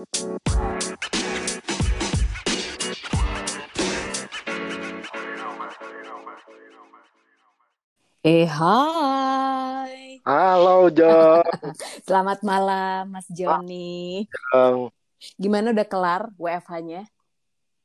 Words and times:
Eh, 0.00 0.08
hai. 8.48 10.24
Halo, 10.24 10.88
Jong. 10.88 11.44
Selamat 12.08 12.40
malam, 12.40 13.12
Mas 13.12 13.28
Joni. 13.28 14.24
Gimana 15.36 15.76
udah 15.76 15.84
kelar 15.84 16.32
WFH-nya? 16.40 17.04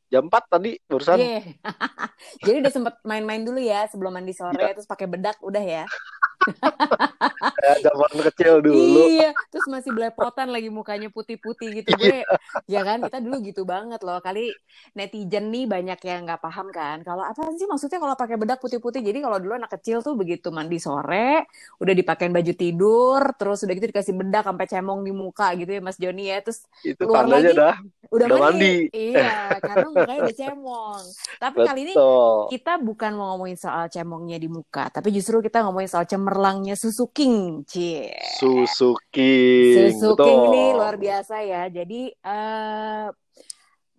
Jam 0.08 0.32
4 0.32 0.48
tadi 0.48 0.80
barusan. 0.88 1.20
Iya. 1.20 1.52
Jadi 2.48 2.58
udah 2.64 2.72
sempet 2.72 2.96
main-main 3.04 3.44
dulu 3.44 3.60
ya 3.60 3.92
sebelum 3.92 4.16
mandi 4.16 4.32
sore, 4.32 4.56
Iya. 4.56 4.72
terus 4.72 4.88
pakai 4.88 5.12
bedak 5.12 5.36
udah 5.44 5.60
ya. 5.60 5.84
Kayak 7.60 7.78
zaman 7.86 8.12
kecil 8.32 8.54
dulu. 8.62 9.02
Iya, 9.16 9.30
terus 9.50 9.66
masih 9.70 9.92
belepotan 9.96 10.50
lagi 10.52 10.70
mukanya 10.70 11.10
putih-putih 11.10 11.82
gitu 11.82 11.90
gue. 11.98 12.22
Ya 12.70 12.82
kan, 12.86 13.02
kita 13.02 13.18
dulu 13.22 13.42
gitu 13.46 13.62
banget 13.66 14.02
loh. 14.06 14.20
Kali 14.22 14.52
netizen 14.94 15.50
nih 15.50 15.66
banyak 15.66 16.00
yang 16.06 16.20
nggak 16.28 16.42
paham 16.42 16.68
kan. 16.70 17.02
Kalau 17.02 17.24
apa 17.26 17.42
sih 17.58 17.66
maksudnya 17.66 17.98
kalau 18.02 18.16
pakai 18.18 18.36
bedak 18.38 18.60
putih-putih? 18.62 19.02
Jadi 19.02 19.20
kalau 19.24 19.38
dulu 19.42 19.54
anak 19.58 19.72
kecil 19.80 20.02
tuh 20.06 20.14
begitu 20.14 20.50
mandi 20.54 20.78
sore, 20.78 21.46
udah 21.82 21.94
dipakein 21.96 22.32
baju 22.36 22.54
tidur, 22.54 23.22
terus 23.40 23.64
udah 23.66 23.74
gitu 23.74 23.88
dikasih 23.92 24.14
bedak 24.16 24.44
sampai 24.46 24.66
cemong 24.70 25.00
di 25.06 25.12
muka 25.16 25.48
gitu 25.58 25.72
ya 25.72 25.82
Mas 25.82 25.98
Joni 25.98 26.30
ya. 26.30 26.40
Terus 26.44 26.60
Itu 26.86 27.04
Keluar 27.06 27.26
lagi. 27.28 27.54
dah. 27.56 27.76
udah, 28.14 28.28
Udah 28.30 28.38
mandi. 28.38 28.44
mandi. 28.46 28.76
Iya, 28.94 29.60
karena 29.60 29.86
mukanya 29.90 30.20
udah 30.30 30.36
cemong. 30.38 31.04
Tapi 31.42 31.58
kali 31.66 31.80
ini 31.90 31.94
Betul. 31.98 32.38
kita 32.54 32.74
bukan 32.80 33.12
mau 33.18 33.26
ngomongin 33.36 33.58
soal 33.60 33.86
cemongnya 33.90 34.38
di 34.38 34.48
muka, 34.48 34.88
tapi 34.94 35.10
justru 35.12 35.42
kita 35.42 35.66
ngomongin 35.66 35.90
soal 35.90 36.06
cemerlangnya 36.36 36.76
susu 36.76 37.08
king. 37.16 37.64
Cie. 37.64 38.12
Suzuki. 38.36 39.72
Susu 39.72 40.20
Betul. 40.20 40.28
King 40.28 40.42
ini 40.52 40.64
luar 40.76 41.00
biasa 41.00 41.40
ya. 41.48 41.72
Jadi 41.72 42.12
eh 42.12 43.08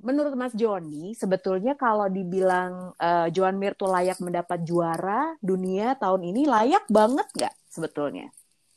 menurut 0.04 0.36
Mas 0.36 0.52
Joni, 0.52 1.16
sebetulnya 1.16 1.72
kalau 1.80 2.12
dibilang 2.12 2.92
eh, 3.00 3.32
Joan 3.32 3.56
Mir 3.56 3.72
tuh 3.72 3.88
layak 3.88 4.20
mendapat 4.20 4.60
juara 4.68 5.32
dunia 5.40 5.96
tahun 5.96 6.28
ini, 6.28 6.44
layak 6.44 6.84
banget 6.92 7.24
nggak 7.32 7.54
sebetulnya? 7.72 8.28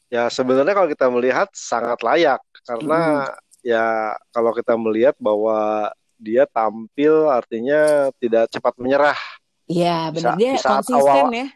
Ya 0.07 0.31
sebenarnya 0.31 0.71
kalau 0.71 0.87
kita 0.87 1.11
melihat 1.11 1.51
sangat 1.51 1.99
layak 1.99 2.39
karena 2.63 3.27
ya 3.59 4.15
kalau 4.31 4.55
kita 4.55 4.79
melihat 4.79 5.19
bahwa 5.19 5.91
dia 6.15 6.47
tampil 6.47 7.27
artinya 7.27 8.07
tidak 8.23 8.47
cepat 8.47 8.71
menyerah. 8.79 9.19
Iya, 9.67 10.15
benar 10.15 10.33
dia 10.39 10.55
konsisten 10.63 11.27
awal- 11.27 11.35
ya. 11.35 11.47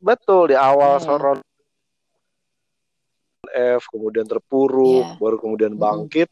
Betul 0.00 0.42
di 0.50 0.56
awal 0.56 0.96
Hmm. 0.96 1.40
F 3.52 3.86
kemudian 3.90 4.24
terpuruk 4.24 5.04
Iya. 5.04 5.18
baru 5.18 5.36
kemudian 5.38 5.74
bangkit 5.74 6.28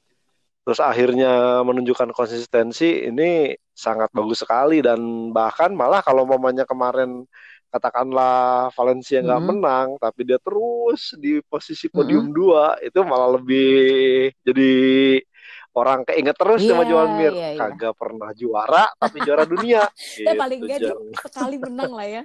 terus 0.62 0.78
akhirnya 0.78 1.64
menunjukkan 1.64 2.12
konsistensi 2.12 3.08
ini 3.08 3.52
sangat 3.72 4.12
bagus 4.12 4.44
sekali 4.44 4.84
dan 4.84 5.00
bahkan 5.32 5.72
malah 5.72 6.04
kalau 6.04 6.28
momennya 6.28 6.68
kemarin 6.68 7.24
katakanlah 7.68 8.68
Valencia 8.72 9.20
nggak 9.20 9.40
Mm-mm. 9.44 9.48
menang 9.60 9.88
tapi 9.96 10.24
dia 10.24 10.40
terus 10.40 11.12
di 11.16 11.40
posisi 11.44 11.88
podium 11.88 12.32
dua 12.32 12.76
itu 12.80 13.00
malah 13.00 13.36
lebih 13.36 14.32
jadi 14.40 14.72
orang 15.72 16.02
keinget 16.02 16.34
terus 16.34 16.64
sama 16.64 16.82
Iya, 16.82 16.90
Joan 16.90 17.10
Mir 17.14 17.32
iya, 17.36 17.48
iya. 17.54 17.60
kagak 17.60 17.94
pernah 17.94 18.30
juara 18.34 18.88
tapi 18.98 19.20
juara 19.22 19.44
dunia 19.44 19.84
Ya 20.18 20.32
Gitu, 20.32 20.40
paling 20.40 20.60
Jang. 20.66 21.00
sekali 21.22 21.56
menang 21.60 21.92
lah 21.92 22.08
ya. 22.08 22.22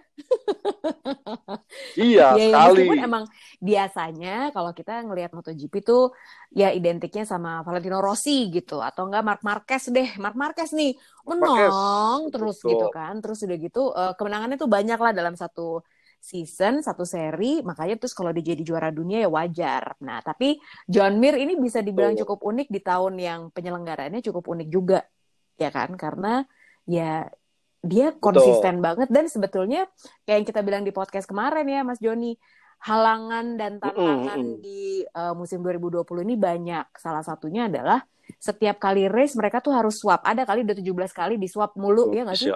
iya 1.95 2.27
Ya, 2.33 2.39
ya, 2.39 2.45
sekali 2.49 2.81
meskipun 2.87 2.99
emang 3.03 3.23
biasanya 3.63 4.51
kalau 4.51 4.75
kita 4.75 5.07
ngelihat 5.07 5.31
MotoGP 5.31 5.87
tuh 5.87 6.11
ya 6.51 6.75
identiknya 6.75 7.23
sama 7.23 7.63
Valentino 7.63 8.03
Rossi 8.03 8.51
gitu 8.51 8.83
atau 8.83 9.07
enggak 9.07 9.23
Marc 9.23 9.41
Marquez 9.47 9.87
deh. 9.87 10.09
Marc 10.19 10.35
Marquez 10.35 10.75
nih 10.75 10.91
menang 11.23 12.27
terus 12.27 12.59
betul. 12.59 12.75
gitu 12.75 12.87
kan. 12.91 13.23
Terus 13.23 13.39
udah 13.47 13.57
gitu 13.63 13.83
eh, 13.95 14.13
kemenangannya 14.19 14.59
tuh 14.59 14.67
banyak 14.67 14.99
lah 14.99 15.15
dalam 15.15 15.39
satu 15.39 15.79
season, 16.19 16.83
satu 16.83 17.07
seri. 17.07 17.63
Makanya 17.63 17.95
terus 18.03 18.11
kalau 18.11 18.35
dia 18.35 18.51
jadi 18.51 18.67
juara 18.67 18.91
dunia 18.91 19.23
ya 19.23 19.29
wajar. 19.31 19.95
Nah, 20.03 20.19
tapi 20.19 20.59
John 20.83 21.15
Mir 21.23 21.39
ini 21.39 21.55
bisa 21.55 21.79
dibilang 21.79 22.19
Betul. 22.19 22.27
cukup 22.27 22.39
unik 22.43 22.67
di 22.67 22.81
tahun 22.83 23.13
yang 23.15 23.39
penyelenggaraannya 23.55 24.19
cukup 24.19 24.43
unik 24.43 24.67
juga. 24.67 25.07
Ya 25.55 25.71
kan? 25.71 25.95
Karena 25.95 26.43
ya 26.83 27.31
dia 27.83 28.15
konsisten 28.15 28.79
banget 28.79 29.11
dan 29.11 29.27
sebetulnya 29.27 29.87
kayak 30.23 30.37
yang 30.39 30.47
kita 30.47 30.61
bilang 30.63 30.83
di 30.87 30.95
podcast 30.95 31.27
kemarin 31.27 31.67
ya 31.67 31.83
Mas 31.83 31.99
Joni 31.99 32.39
halangan 32.83 33.55
dan 33.55 33.79
tantangan 33.79 34.39
Mm-mm. 34.39 34.59
di 34.59 35.07
uh, 35.15 35.31
musim 35.31 35.63
2020 35.63 36.03
ini 36.27 36.35
banyak. 36.35 36.85
Salah 36.99 37.23
satunya 37.23 37.71
adalah 37.71 38.03
setiap 38.39 38.79
kali 38.79 39.07
race 39.11 39.35
mereka 39.35 39.59
tuh 39.59 39.71
harus 39.75 39.99
swab 39.99 40.23
ada 40.23 40.43
kali 40.43 40.63
udah 40.63 40.75
17 40.75 41.11
kali 41.11 41.35
di 41.39 41.47
swab 41.47 41.75
mulu 41.79 42.11
ya 42.11 42.23
nggak 42.23 42.39
sih? 42.39 42.51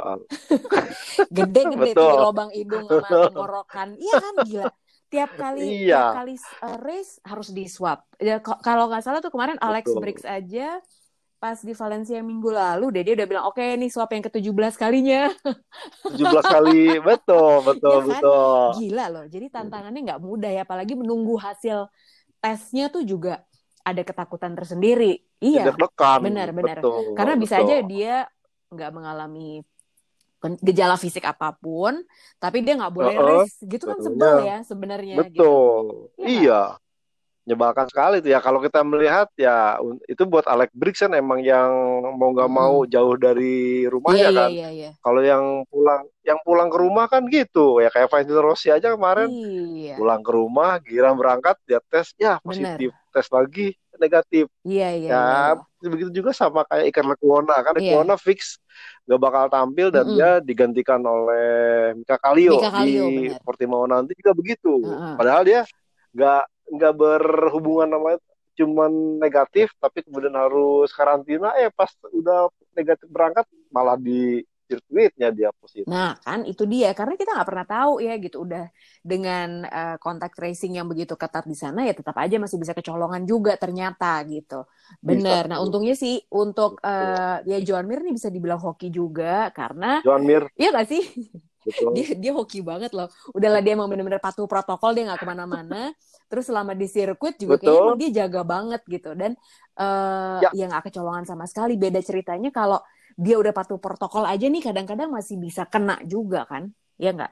gede-gede 1.32 1.92
tuh 2.00 2.12
lubang 2.24 2.52
hidung 2.52 2.88
sama 2.88 3.08
tenggorokan. 3.32 3.88
Iya 3.96 4.14
kan? 4.20 4.36
Gila. 4.44 4.68
Tiap 5.08 5.32
kali 5.40 5.88
Iya. 5.88 5.96
tiap 5.96 6.16
kali 6.20 6.34
uh, 6.36 6.78
race 6.84 7.14
harus 7.24 7.48
di 7.56 7.64
swab 7.72 8.04
ya, 8.20 8.44
kalau 8.44 8.92
nggak 8.92 9.00
salah 9.00 9.24
tuh 9.24 9.32
kemarin 9.32 9.56
Alex 9.64 9.88
Betul. 9.88 10.02
Briggs 10.04 10.26
aja 10.28 10.84
pas 11.48 11.60
di 11.64 11.72
Valencia 11.72 12.20
minggu 12.20 12.50
lalu 12.52 12.92
deh 12.92 13.04
dia 13.08 13.14
udah 13.16 13.28
bilang 13.32 13.46
oke 13.48 13.64
nih 13.80 13.88
swab 13.88 14.12
yang 14.12 14.24
ke-17 14.28 14.76
kalinya 14.76 15.32
17 16.12 16.46
kali 16.54 16.78
betul 17.08 17.52
betul 17.68 17.96
Iya 17.96 18.04
kan? 18.04 18.24
betul 18.24 18.62
Gila 18.68 19.06
loh. 19.14 19.26
Jadi 19.32 19.48
tantangannya 19.48 20.00
nggak 20.04 20.22
mudah 20.24 20.52
ya, 20.52 20.62
apalagi 20.68 20.94
menunggu 21.00 21.40
hasil 21.40 21.88
tesnya 22.44 22.92
tuh 22.92 23.04
juga 23.08 23.44
ada 23.88 24.02
ketakutan 24.04 24.54
tersendiri. 24.60 25.24
Iya, 25.40 25.72
benar, 26.20 26.48
benar. 26.52 26.78
betul 26.84 27.04
karena 27.16 27.34
bisa 27.40 27.56
betul. 27.58 27.64
aja 27.64 27.76
dia 27.86 28.16
nggak 28.74 28.92
mengalami 28.92 29.64
gejala 30.62 30.96
fisik 31.02 31.26
apa 31.26 31.50
pun, 31.58 31.94
tapi 32.38 32.62
dia 32.66 32.78
nggak 32.78 32.94
boleh 32.94 33.16
Heeh, 33.18 33.26
race. 33.26 33.58
Gitu 33.66 33.84
kan 33.90 34.00
sebel 34.06 34.36
ya 34.48 34.56
sebenarnya. 34.64 35.18
Gitu. 35.32 35.42
betul 35.44 35.84
Iya. 36.20 36.40
iya 36.44 36.60
menyebalkan 37.48 37.88
sekali 37.88 38.20
tuh 38.20 38.28
ya 38.36 38.44
kalau 38.44 38.60
kita 38.60 38.84
melihat 38.84 39.32
ya 39.40 39.80
itu 40.04 40.28
buat 40.28 40.44
Alex 40.52 40.68
Briggs 40.76 41.00
kan 41.00 41.16
emang 41.16 41.40
yang 41.40 41.72
mau 42.20 42.36
nggak 42.36 42.52
Mm-mm. 42.52 42.60
mau 42.60 42.84
jauh 42.84 43.16
dari 43.16 43.88
rumahnya 43.88 44.28
iya, 44.28 44.36
kan 44.36 44.50
iya, 44.52 44.68
iya. 44.76 44.90
kalau 45.00 45.24
yang 45.24 45.64
pulang 45.72 46.04
yang 46.28 46.36
pulang 46.44 46.68
ke 46.68 46.76
rumah 46.76 47.08
kan 47.08 47.24
gitu 47.32 47.80
ya 47.80 47.88
kayak 47.88 48.12
Valentino 48.12 48.44
Rossi 48.44 48.68
aja 48.68 48.92
kemarin 48.92 49.32
Iya, 49.32 49.96
pulang 49.96 50.20
ke 50.28 50.32
rumah 50.36 50.76
giran 50.84 51.16
berangkat 51.16 51.56
dia 51.64 51.80
tes 51.88 52.12
ya 52.20 52.36
positif 52.44 52.92
tes 53.16 53.28
lagi 53.32 53.72
negatif 53.96 54.52
iya, 54.68 54.92
iya, 54.92 55.08
ya 55.08 55.24
iya. 55.56 55.88
begitu 55.88 56.12
juga 56.20 56.36
sama 56.36 56.68
kayak 56.68 56.92
Iker 56.92 57.16
Lecuona 57.16 57.56
kan 57.64 57.80
Iya. 57.80 57.96
Lecuona 57.96 58.20
fix 58.20 58.60
nggak 59.08 59.20
bakal 59.24 59.44
tampil 59.48 59.88
dan 59.88 60.04
Mm-mm. 60.04 60.20
dia 60.20 60.44
digantikan 60.44 61.00
oleh 61.00 61.96
Mika 61.96 62.20
Kallio 62.20 62.60
Mika 62.60 62.76
Kallio, 62.76 63.08
di 63.08 63.32
benar. 63.32 63.40
Portimao 63.40 63.88
nanti 63.88 64.12
juga 64.20 64.36
begitu 64.36 64.84
Heeh. 64.84 65.16
padahal 65.16 65.48
dia 65.48 65.64
nggak 66.12 66.44
nggak 66.68 66.94
berhubungan 66.94 67.90
sama 67.90 68.10
cuman 68.58 69.22
negatif 69.22 69.70
tapi 69.78 70.02
kemudian 70.02 70.34
harus 70.34 70.90
karantina 70.90 71.54
eh 71.62 71.70
pas 71.70 71.94
udah 72.10 72.50
negatif 72.74 73.06
berangkat 73.08 73.46
malah 73.70 73.94
di 73.96 74.42
sirkuitnya 74.68 75.32
dia 75.32 75.50
positif 75.56 75.88
Nah, 75.88 76.20
kan 76.20 76.44
itu 76.44 76.68
dia 76.68 76.92
karena 76.92 77.16
kita 77.16 77.32
nggak 77.32 77.48
pernah 77.48 77.64
tahu 77.64 78.04
ya 78.04 78.20
gitu 78.20 78.44
udah 78.44 78.68
dengan 79.00 79.64
eh, 79.64 79.96
kontak 80.04 80.36
tracing 80.36 80.76
yang 80.76 80.92
begitu 80.92 81.16
ketat 81.16 81.48
di 81.48 81.56
sana 81.56 81.88
ya 81.88 81.96
tetap 81.96 82.20
aja 82.20 82.36
masih 82.36 82.60
bisa 82.60 82.76
kecolongan 82.76 83.24
juga 83.24 83.56
ternyata 83.56 84.20
gitu. 84.28 84.68
Bener. 85.00 85.48
Bisa. 85.48 85.52
Nah, 85.56 85.64
untungnya 85.64 85.96
sih 85.96 86.20
untuk 86.28 86.84
eh, 86.84 87.40
ya 87.48 87.58
Joan 87.64 87.88
Mir 87.88 88.04
nih 88.04 88.20
bisa 88.20 88.28
dibilang 88.28 88.60
hoki 88.60 88.92
juga 88.92 89.48
karena 89.56 90.04
Joan 90.04 90.28
Mir 90.28 90.44
Iya 90.60 90.76
gak 90.76 90.88
sih? 90.92 91.04
betul 91.64 91.92
Dia 91.96 92.08
dia 92.20 92.32
hoki 92.36 92.60
banget 92.60 92.92
loh. 92.92 93.08
Udahlah 93.32 93.64
dia 93.64 93.76
emang 93.80 93.88
bener-bener 93.88 94.20
patuh 94.20 94.48
protokol 94.48 94.92
dia 94.92 95.08
nggak 95.08 95.24
ke 95.24 95.28
mana-mana. 95.28 95.96
Terus 96.28 96.46
selama 96.52 96.76
di 96.76 96.88
sirkuit 96.92 97.36
juga 97.40 97.56
kayaknya 97.58 97.72
Betul. 97.72 97.88
emang 97.88 98.00
dia 98.00 98.12
jaga 98.24 98.42
banget 98.44 98.82
gitu 98.88 99.10
dan 99.16 99.32
eh 99.80 100.40
Ya. 100.44 100.50
ya 100.54 100.64
nggak 100.70 100.92
kecolongan 100.92 101.26
sama 101.26 101.46
sekali. 101.48 101.80
Beda 101.80 102.00
ceritanya 102.04 102.52
kalau 102.52 102.80
dia 103.18 103.36
udah 103.42 103.54
patuh 103.56 103.80
protokol 103.82 104.28
aja 104.28 104.46
nih 104.46 104.62
kadang-kadang 104.62 105.10
masih 105.10 105.40
bisa 105.42 105.66
kena 105.66 105.98
juga 106.06 106.46
kan? 106.46 106.70
Ya 107.00 107.16
nggak? 107.16 107.32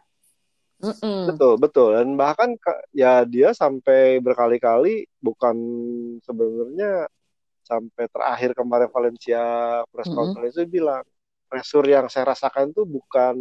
Mm-mm. 0.84 1.32
Betul, 1.32 1.54
betul. 1.62 1.90
Dan 1.96 2.20
bahkan 2.20 2.60
ya 2.92 3.24
dia 3.24 3.56
sampai 3.56 4.20
berkali-kali 4.20 5.08
bukan 5.24 5.56
sebenarnya 6.24 7.08
sampai 7.66 8.06
terakhir 8.14 8.54
kemarin 8.54 8.90
Valencia 8.94 9.42
press 9.90 10.06
conference 10.14 10.54
itu 10.54 10.70
bilang 10.70 11.02
pressure 11.50 11.88
yang 11.90 12.06
saya 12.14 12.34
rasakan 12.34 12.70
itu 12.70 12.86
bukan 12.86 13.36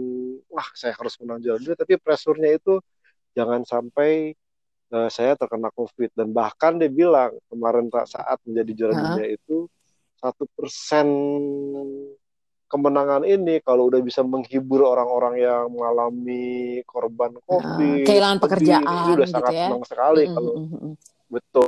wah 0.49 0.69
saya 0.73 0.97
harus 0.97 1.13
menang 1.21 1.45
dunia 1.45 1.77
tapi 1.77 2.01
pressure-nya 2.01 2.57
itu 2.57 2.81
jangan 3.37 3.67
sampai 3.69 4.33
eh, 4.95 5.11
saya 5.11 5.35
terkena 5.35 5.75
COVID 5.75 6.15
dan 6.15 6.31
bahkan 6.31 6.79
dia 6.79 6.87
bilang 6.87 7.35
kemarin 7.51 7.91
saat 8.07 8.39
menjadi 8.47 8.71
juara 8.73 8.95
Ha-ha. 8.95 9.05
dunia 9.11 9.27
itu 9.35 9.67
satu 10.23 10.47
persen 10.55 11.07
kemenangan 12.65 13.23
ini 13.23 13.61
kalau 13.63 13.87
udah 13.93 14.01
bisa 14.03 14.25
menghibur 14.25 14.83
orang-orang 14.83 15.35
yang 15.39 15.65
mengalami 15.71 16.81
korban 16.89 17.37
COVID, 17.45 18.07
kehilangan 18.09 18.39
sedih, 18.39 18.45
pekerjaan 18.51 18.83
ini 18.83 19.11
udah 19.15 19.29
gitu 19.29 19.35
sangat 19.37 19.53
ya. 19.53 19.61
senang 19.69 19.83
sekali 19.87 20.23
Mm-mm, 20.25 20.35
kalau 20.35 20.53
mm-mm. 20.59 20.93
betul 21.29 21.67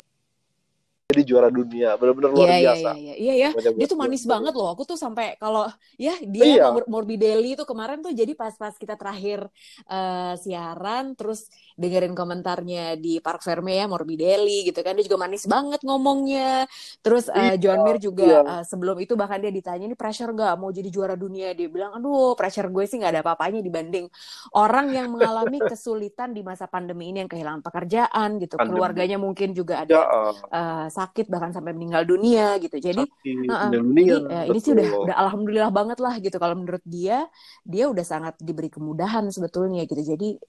jadi 1.07 1.23
juara 1.23 1.49
dunia 1.49 1.95
benar-benar 1.95 2.31
luar 2.35 2.49
Iya, 2.51 2.57
iya, 2.59 2.65
biasa 2.67 2.91
iya, 2.99 3.15
iya, 3.17 3.35
iya, 3.39 3.49
ya. 3.55 3.71
Dia 3.73 3.87
tuh 3.89 3.97
manis 3.97 4.27
banget 4.27 4.53
loh. 4.53 4.69
Aku 4.75 4.83
tuh 4.85 4.99
sampai 4.99 5.39
kalau 5.39 5.65
ya 5.97 6.13
dia 6.21 6.45
Iya. 6.45 6.65
Mor- 6.75 6.91
Morbidelli 6.91 7.55
tuh 7.57 7.65
kemarin 7.65 8.03
tuh 8.03 8.11
jadi 8.13 8.35
pas-pas 8.35 8.75
kita 8.75 8.99
terakhir 8.99 9.47
eh, 9.87 10.35
siaran 10.43 11.15
terus 11.15 11.47
dengerin 11.77 12.17
komentarnya 12.17 12.97
di 12.97 13.21
Park 13.21 13.45
Ferme 13.45 13.77
ya 13.77 13.85
Morbidelli 13.87 14.67
gitu 14.67 14.81
kan. 14.81 14.97
Dia 14.97 15.05
juga 15.05 15.29
manis 15.29 15.45
banget 15.45 15.81
ngomongnya. 15.85 16.65
Terus 17.05 17.29
eh, 17.29 17.55
Iya, 17.55 17.55
Joan 17.61 17.81
Mir 17.85 17.97
juga 18.01 18.43
eh, 18.43 18.65
sebelum 18.65 18.97
itu 18.99 19.13
bahkan 19.15 19.39
dia 19.39 19.53
ditanya 19.53 19.85
ini 19.87 19.95
pressure 19.95 20.33
gak 20.33 20.57
mau 20.57 20.73
jadi 20.73 20.89
juara 20.89 21.15
dunia? 21.15 21.53
Dia 21.53 21.69
bilang 21.69 21.93
aduh 21.95 22.35
pressure 22.35 22.73
gue 22.73 22.85
sih 22.89 22.97
nggak 22.99 23.13
ada 23.13 23.21
apa-apanya 23.23 23.61
dibanding 23.61 24.09
orang 24.57 24.91
yang 24.91 25.13
mengalami 25.13 25.61
kesulitan 25.71 26.33
di 26.33 26.41
masa 26.41 26.65
pandemi 26.67 27.13
ini 27.13 27.23
yang 27.23 27.31
kehilangan 27.31 27.63
pekerjaan 27.63 28.41
gitu. 28.43 28.57
Pandemi. 28.57 28.73
keluarganya 28.73 29.17
mungkin 29.21 29.53
juga 29.53 29.85
ada 29.85 29.93
ya 29.93 30.03
eh, 30.33 30.87
sakit 30.91 31.27
bahkan 31.29 31.53
sampai 31.53 31.77
meninggal 31.77 32.09
dunia 32.09 32.57
gitu. 32.59 32.77
Jadi 32.81 33.05
sakit 33.05 33.33
meninggal 33.37 33.69
dunia 33.71 34.05
Jadi 34.07 34.17
eh, 34.33 34.45
ini 34.51 34.59
sih 34.59 34.73
udah 34.73 34.89
udah 35.07 35.17
alhamdulillah 35.29 35.71
banget 35.71 35.99
lah 36.01 36.15
gitu. 36.25 36.37
Kalau 36.41 36.57
menurut 36.57 36.83
dia 36.87 37.29
dia 37.63 37.85
udah 37.93 38.05
sangat 38.07 38.35
diberi 38.41 38.73
kemudahan 38.73 39.29
sebetulnya 39.29 39.85
gitu. 39.85 40.03
Jadi 40.03 40.41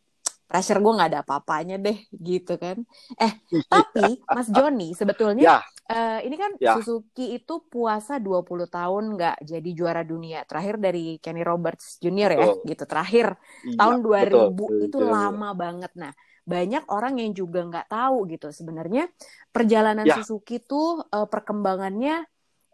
pressure 0.50 0.80
gue 0.84 0.94
nggak 0.96 1.10
ada 1.12 1.20
apa-apanya 1.26 1.76
deh 1.86 1.98
gitu 2.28 2.52
kan 2.64 2.78
eh 3.24 3.34
tapi 3.72 4.24
Mas 4.36 4.48
Joni 4.56 4.96
sebetulnya 5.00 5.44
ya 5.44 5.56
eh, 5.92 6.20
ini 6.28 6.36
kan 6.36 6.52
Ya. 6.60 6.74
Suzuki 6.74 7.36
itu 7.38 7.54
puasa 7.72 8.14
20 8.20 8.68
tahun 8.68 9.04
nggak 9.16 9.36
jadi 9.52 9.70
juara 9.80 10.02
dunia 10.12 10.44
terakhir 10.50 10.76
dari 10.86 11.20
Kenny 11.24 11.42
Roberts 11.48 11.86
Jr 12.04 12.32
ya 12.36 12.48
gitu 12.70 12.84
terakhir 12.92 13.28
iya, 13.64 13.76
tahun 13.80 13.96
2000 14.04 14.64
betul. 14.68 14.84
itu 14.86 14.98
Iya, 14.98 15.06
iya. 15.06 15.14
lama 15.14 15.50
banget. 15.56 15.92
Nah, 16.02 16.12
banyak 16.48 16.84
orang 16.96 17.14
yang 17.22 17.32
juga 17.36 17.60
nggak 17.70 17.86
tahu 17.92 18.16
gitu 18.32 18.48
sebenarnya 18.52 19.02
perjalanan 19.56 20.08
Ya. 20.08 20.16
Suzuki 20.16 20.60
tuh 20.64 21.04
eh, 21.16 21.28
perkembangannya 21.34 22.14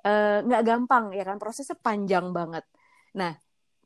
eh, 0.08 0.38
nggak 0.46 0.62
gampang 0.70 1.06
ya 1.18 1.24
kan 1.30 1.38
prosesnya 1.42 1.78
panjang 1.86 2.25
banget. 2.38 2.64
Nah, 3.20 3.31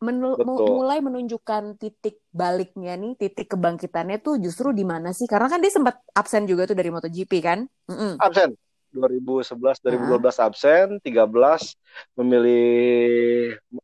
menu- 0.06 0.40
mu- 0.48 0.62
Betul. 0.62 0.78
mulai 0.78 1.00
menunjukkan 1.02 1.64
titik 1.82 2.22
baliknya 2.32 2.94
nih, 3.02 3.18
titik 3.22 3.48
kebangkitannya 3.54 4.18
tuh 4.26 4.36
justru 4.46 4.70
di 4.80 4.86
mana 4.86 5.10
sih? 5.18 5.26
Karena 5.32 5.48
kan 5.52 5.60
dia 5.64 5.72
sempat 5.74 5.96
absen 6.14 6.44
juga 6.50 6.70
tuh 6.70 6.78
dari 6.78 6.90
MotoGP 6.94 7.34
kan? 7.42 7.60
Mm-mm. 7.90 8.14
absen 8.18 8.50
2011 8.94 9.78
2012 9.84 10.38
absen 10.42 10.88
13 11.06 11.78
memilih 12.18 12.66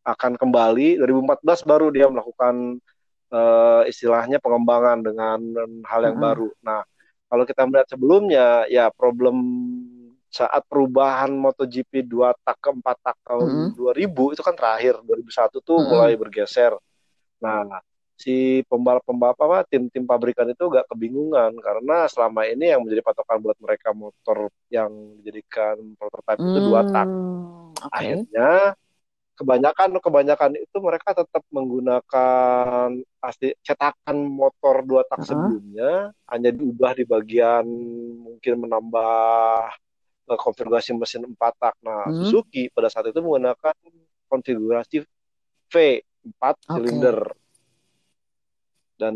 akan 0.02 0.34
kembali 0.42 0.98
2014 0.98 1.62
baru 1.68 1.94
dia 1.94 2.08
melakukan 2.10 2.80
eh, 3.34 3.82
istilahnya 3.92 4.38
pengembangan 4.42 5.00
dengan 5.06 5.40
hal 5.86 6.02
yang 6.08 6.18
Mm-mm. 6.18 6.22
baru. 6.22 6.50
Nah, 6.66 6.82
kalau 7.30 7.44
kita 7.46 7.66
melihat 7.66 7.88
sebelumnya 7.90 8.66
ya 8.70 8.90
problem 8.94 9.36
saat 10.34 10.66
perubahan 10.66 11.30
MotoGP 11.30 12.10
2 12.10 12.34
tak 12.42 12.58
ke 12.58 12.70
4 12.74 12.82
tak 13.06 13.18
tahun 13.22 13.78
2000 13.78 14.34
itu 14.34 14.42
kan 14.42 14.58
terakhir 14.58 14.98
2001 15.06 15.62
tuh 15.62 15.78
Mm-mm. 15.78 15.90
mulai 15.94 16.18
bergeser. 16.18 16.74
Nah, 17.38 17.86
si 18.18 18.66
pembalap-pembalap 18.66 19.38
apa 19.38 19.58
tim-tim 19.70 20.10
pabrikan 20.10 20.50
itu 20.50 20.66
gak 20.74 20.90
kebingungan 20.90 21.54
karena 21.62 22.10
selama 22.10 22.50
ini 22.50 22.74
yang 22.74 22.82
menjadi 22.82 23.06
patokan 23.06 23.38
buat 23.46 23.58
mereka 23.62 23.94
motor 23.94 24.50
yang 24.74 24.90
dijadikan 25.22 25.78
prototipe 26.02 26.42
itu 26.42 26.60
dua 26.66 26.82
tak. 26.90 27.06
Hmm, 27.06 27.78
oke. 27.78 27.94
Akhirnya 27.94 28.50
kebanyakan 29.34 29.90
kebanyakan 29.98 30.52
itu 30.62 30.78
mereka 30.78 31.14
tetap 31.14 31.42
menggunakan 31.50 32.90
asli 33.22 33.54
cetakan 33.66 34.18
motor 34.30 34.82
dua 34.82 35.02
tak 35.06 35.22
Uh-uh. 35.22 35.30
sebelumnya 35.30 35.92
hanya 36.30 36.50
diubah 36.54 36.94
di 36.98 37.06
bagian 37.06 37.66
mungkin 38.18 38.66
menambah 38.66 39.74
konfigurasi 40.26 40.96
mesin 40.96 41.28
empat 41.28 41.54
tak. 41.60 41.76
Nah, 41.84 42.08
Hmm. 42.08 42.24
Suzuki 42.24 42.72
pada 42.72 42.88
saat 42.88 43.08
itu 43.08 43.20
menggunakan 43.20 43.76
konfigurasi 44.28 45.04
V 45.68 45.74
4 46.24 46.56
Oke. 46.64 46.80
silinder. 46.80 47.18
Dan 48.94 49.16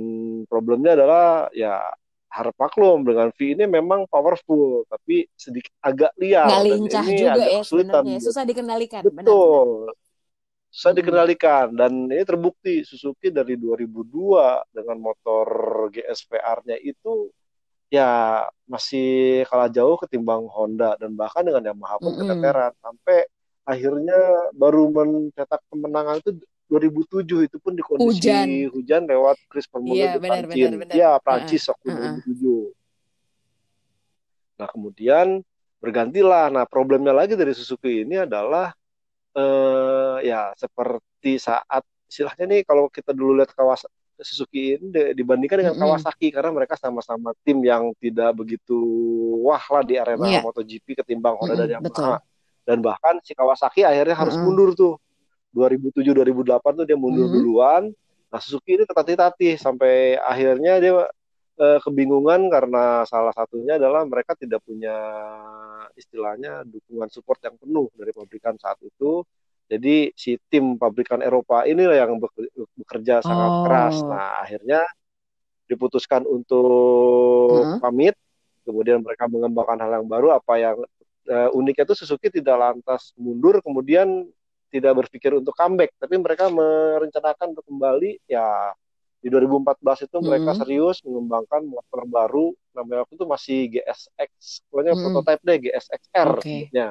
problemnya 0.50 0.98
adalah 0.98 1.48
ya 1.54 1.80
harap 2.28 2.54
maklum 2.60 3.08
dengan 3.08 3.32
V 3.32 3.56
ini 3.56 3.64
memang 3.66 4.04
powerful 4.06 4.84
tapi 4.92 5.26
sedikit 5.32 5.72
agak 5.80 6.12
liar 6.20 6.44
Nggak 6.44 6.60
dan 6.60 6.68
lincah 6.76 7.06
ini 7.08 7.16
juga 7.18 7.32
agak 7.34 7.48
ya 7.48 7.60
kesulitan 7.64 7.88
sebenarnya, 8.04 8.18
susah 8.20 8.44
dikendalikan. 8.44 9.02
Betul. 9.02 9.70
Susah 10.68 10.92
Mm-mm. 10.92 11.00
dikendalikan 11.00 11.66
dan 11.72 11.92
ini 12.12 12.24
terbukti 12.28 12.84
Suzuki 12.84 13.32
dari 13.32 13.56
2002 13.56 14.76
dengan 14.76 14.98
motor 15.00 15.48
GSVR-nya 15.90 16.76
itu 16.84 17.32
ya 17.88 18.44
masih 18.68 19.44
kalah 19.48 19.72
jauh 19.72 19.96
ketimbang 19.96 20.44
Honda 20.52 21.00
dan 21.00 21.16
bahkan 21.16 21.48
dengan 21.48 21.64
Yamaha 21.64 21.96
pun 21.98 22.12
Mm-mm. 22.14 22.28
keteteran 22.28 22.74
sampai 22.84 23.18
akhirnya 23.64 24.20
baru 24.56 24.92
mencetak 24.92 25.64
kemenangan 25.72 26.20
itu 26.20 26.36
2007 26.68 27.48
itu 27.48 27.58
pun 27.64 27.72
di 27.72 27.80
kondisi 27.80 28.20
Hujan. 28.20 28.48
hujan, 28.76 29.02
lewat 29.08 29.40
Chris 29.48 29.64
Vermeulen 29.72 30.04
Iya, 30.04 30.12
di 30.12 30.20
Prancis. 30.20 30.68
Ya, 30.92 31.12
Prancis 31.24 31.64
waktu 31.72 31.88
Uh-uh. 31.88 32.20
2007. 32.28 32.76
Nah, 34.60 34.68
kemudian 34.68 35.28
bergantilah. 35.80 36.52
Nah, 36.52 36.68
problemnya 36.68 37.16
lagi 37.16 37.40
dari 37.40 37.56
Suzuki 37.56 38.04
ini 38.04 38.20
adalah 38.20 38.76
eh 39.38 40.18
ya 40.28 40.50
seperti 40.58 41.38
saat 41.38 41.86
istilahnya 42.10 42.50
nih 42.50 42.62
kalau 42.66 42.90
kita 42.90 43.14
dulu 43.14 43.38
lihat 43.38 43.54
Kawasaki 43.54 43.94
Suzuki 44.22 44.76
ini 44.76 45.14
dibandingkan 45.14 45.58
dengan. 45.62 45.76
Kawasaki 45.78 46.34
karena 46.34 46.50
mereka 46.50 46.74
sama-sama 46.74 47.34
tim 47.46 47.62
yang 47.62 47.94
tidak 47.98 48.34
begitu 48.34 48.78
wah 49.42 49.62
lah 49.62 49.84
di 49.84 49.98
arena 49.98 50.26
Iya. 50.26 50.40
MotoGP 50.42 50.98
ketimbang 51.04 51.38
Honda 51.38 51.54
dan 51.56 51.68
Mm-mm, 51.70 51.74
Yamaha. 51.86 52.18
betul. 52.18 52.18
Dan 52.66 52.78
bahkan 52.82 53.16
si 53.22 53.32
Kawasaki 53.32 53.86
akhirnya 53.86 54.16
harus 54.16 54.34
Mm-mm. 54.34 54.46
mundur 54.50 54.72
tuh. 54.74 54.94
2007 55.54 56.14
2008 56.14 56.74
tuh 56.78 56.86
dia 56.86 56.98
mundur 56.98 57.26
Mhm. 57.26 57.34
duluan. 57.34 57.84
Nah, 58.28 58.40
Suzuki 58.42 58.76
ini 58.76 58.84
tertatih-tatih 58.84 59.56
sampai 59.56 60.18
akhirnya 60.18 60.78
dia 60.78 60.94
eh, 61.58 61.80
kebingungan 61.82 62.54
karena 62.54 63.02
salah 63.04 63.34
satunya 63.34 63.82
adalah 63.82 64.06
mereka 64.06 64.38
tidak 64.38 64.62
punya 64.62 64.94
istilahnya 65.94 66.62
dukungan 66.64 67.10
support 67.10 67.42
yang 67.42 67.58
penuh 67.58 67.90
dari 67.94 68.14
pabrikan 68.14 68.54
saat 68.58 68.78
itu. 68.82 69.26
Jadi 69.68 70.16
si 70.16 70.40
tim 70.48 70.80
pabrikan 70.80 71.20
Eropa 71.20 71.68
inilah 71.68 72.00
yang 72.00 72.16
beker- 72.18 72.48
bekerja 72.74 73.20
sangat 73.20 73.52
Oh. 73.52 73.64
keras. 73.68 73.96
Nah, 74.02 74.40
akhirnya 74.40 74.82
diputuskan 75.68 76.24
untuk 76.24 77.76
Mhm. 77.76 77.80
pamit. 77.84 78.16
Kemudian 78.64 79.04
mereka 79.04 79.28
mengembangkan 79.28 79.80
hal 79.80 79.92
yang 80.00 80.08
baru. 80.08 80.32
Apa 80.34 80.56
yang 80.58 80.78
eh, 81.28 81.52
uniknya 81.52 81.84
itu 81.84 81.92
Suzuki 81.92 82.32
tidak 82.32 82.56
lantas 82.56 83.12
mundur, 83.20 83.60
kemudian 83.60 84.24
tidak 84.72 84.96
berpikir 84.96 85.36
untuk 85.36 85.52
comeback, 85.52 85.92
tapi 86.00 86.16
mereka 86.16 86.48
merencanakan 86.48 87.52
untuk 87.52 87.68
kembali. 87.68 88.24
Ya 88.32 88.72
di 89.20 89.28
2014 89.28 90.08
itu 90.08 90.24
mereka 90.24 90.56
Mhm. 90.56 90.60
serius 90.64 91.04
mengembangkan 91.04 91.68
motor 91.68 92.08
baru. 92.08 92.56
Namanya 92.72 93.04
waktu 93.04 93.20
itu 93.20 93.26
masih 93.28 93.60
GSX, 93.76 94.64
pokoknya 94.72 94.96
Mhm. 94.96 95.04
prototipe 95.04 95.44
deh 95.44 95.58
GSXR 95.68 96.30
sebutnya. 96.40 96.88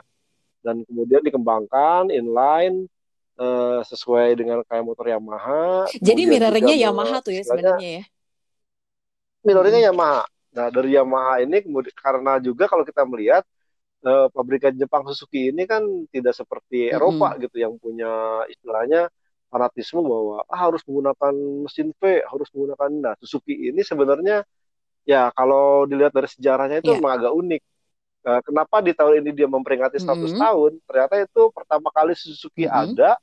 Dan 0.67 0.77
kemudian 0.89 1.23
dikembangkan 1.23 2.11
inline 2.11 2.91
eh, 3.39 3.81
sesuai 3.91 4.29
dengan 4.41 4.59
kayak 4.67 4.85
motor 4.89 5.07
Yamaha. 5.07 5.87
Jadi 6.03 6.23
mirroringnya 6.27 6.77
Yamaha 6.77 7.17
tuh 7.23 7.33
ya 7.39 7.43
sebenarnya 7.47 7.89
ya. 8.03 8.05
mirroringnya 9.47 9.81
Mhm. 9.83 9.89
Yamaha. 9.93 10.23
Nah, 10.57 10.69
dari 10.73 10.91
Yamaha 10.97 11.35
ini 11.45 11.57
kemudian 11.65 11.95
karena 11.95 12.33
juga 12.41 12.65
kalau 12.67 12.85
kita 12.89 13.03
melihat 13.07 13.45
eh, 14.07 14.27
pabrikan 14.35 14.73
Jepang 14.79 15.03
Suzuki 15.11 15.51
ini 15.53 15.63
kan 15.67 15.83
tidak 16.15 16.35
seperti 16.37 16.89
Eropa 16.95 17.35
Mm-mm. 17.35 17.43
gitu 17.45 17.57
yang 17.65 17.75
punya 17.83 18.09
istilahnya 18.53 19.11
fanatisme 19.53 20.01
bahwa 20.05 20.43
ah, 20.49 20.61
harus 20.69 20.83
menggunakan 20.87 21.35
mesin 21.67 21.89
V, 21.99 22.03
harus 22.27 22.49
menggunakan 22.55 22.91
nah 23.05 23.15
Suzuki 23.21 23.55
ini 23.71 23.81
sebenarnya 23.83 24.43
ya 25.07 25.31
kalau 25.37 25.87
dilihat 25.91 26.13
dari 26.17 26.29
sejarahnya 26.31 26.83
itu 26.83 26.91
Iya. 26.93 26.99
memang 26.99 27.13
agak 27.19 27.33
unik. 27.35 27.63
Eh, 28.27 28.41
kenapa 28.43 28.83
di 28.83 28.91
tahun 28.91 29.23
ini 29.23 29.31
dia 29.31 29.47
memperingati 29.47 30.03
100 30.03 30.19
Mm-mm. 30.27 30.41
tahun? 30.43 30.73
Ternyata 30.83 31.15
itu 31.23 31.43
pertama 31.55 31.95
kali 31.95 32.11
Suzuki 32.19 32.67
Mm-mm. 32.67 32.99
ada 32.99 33.15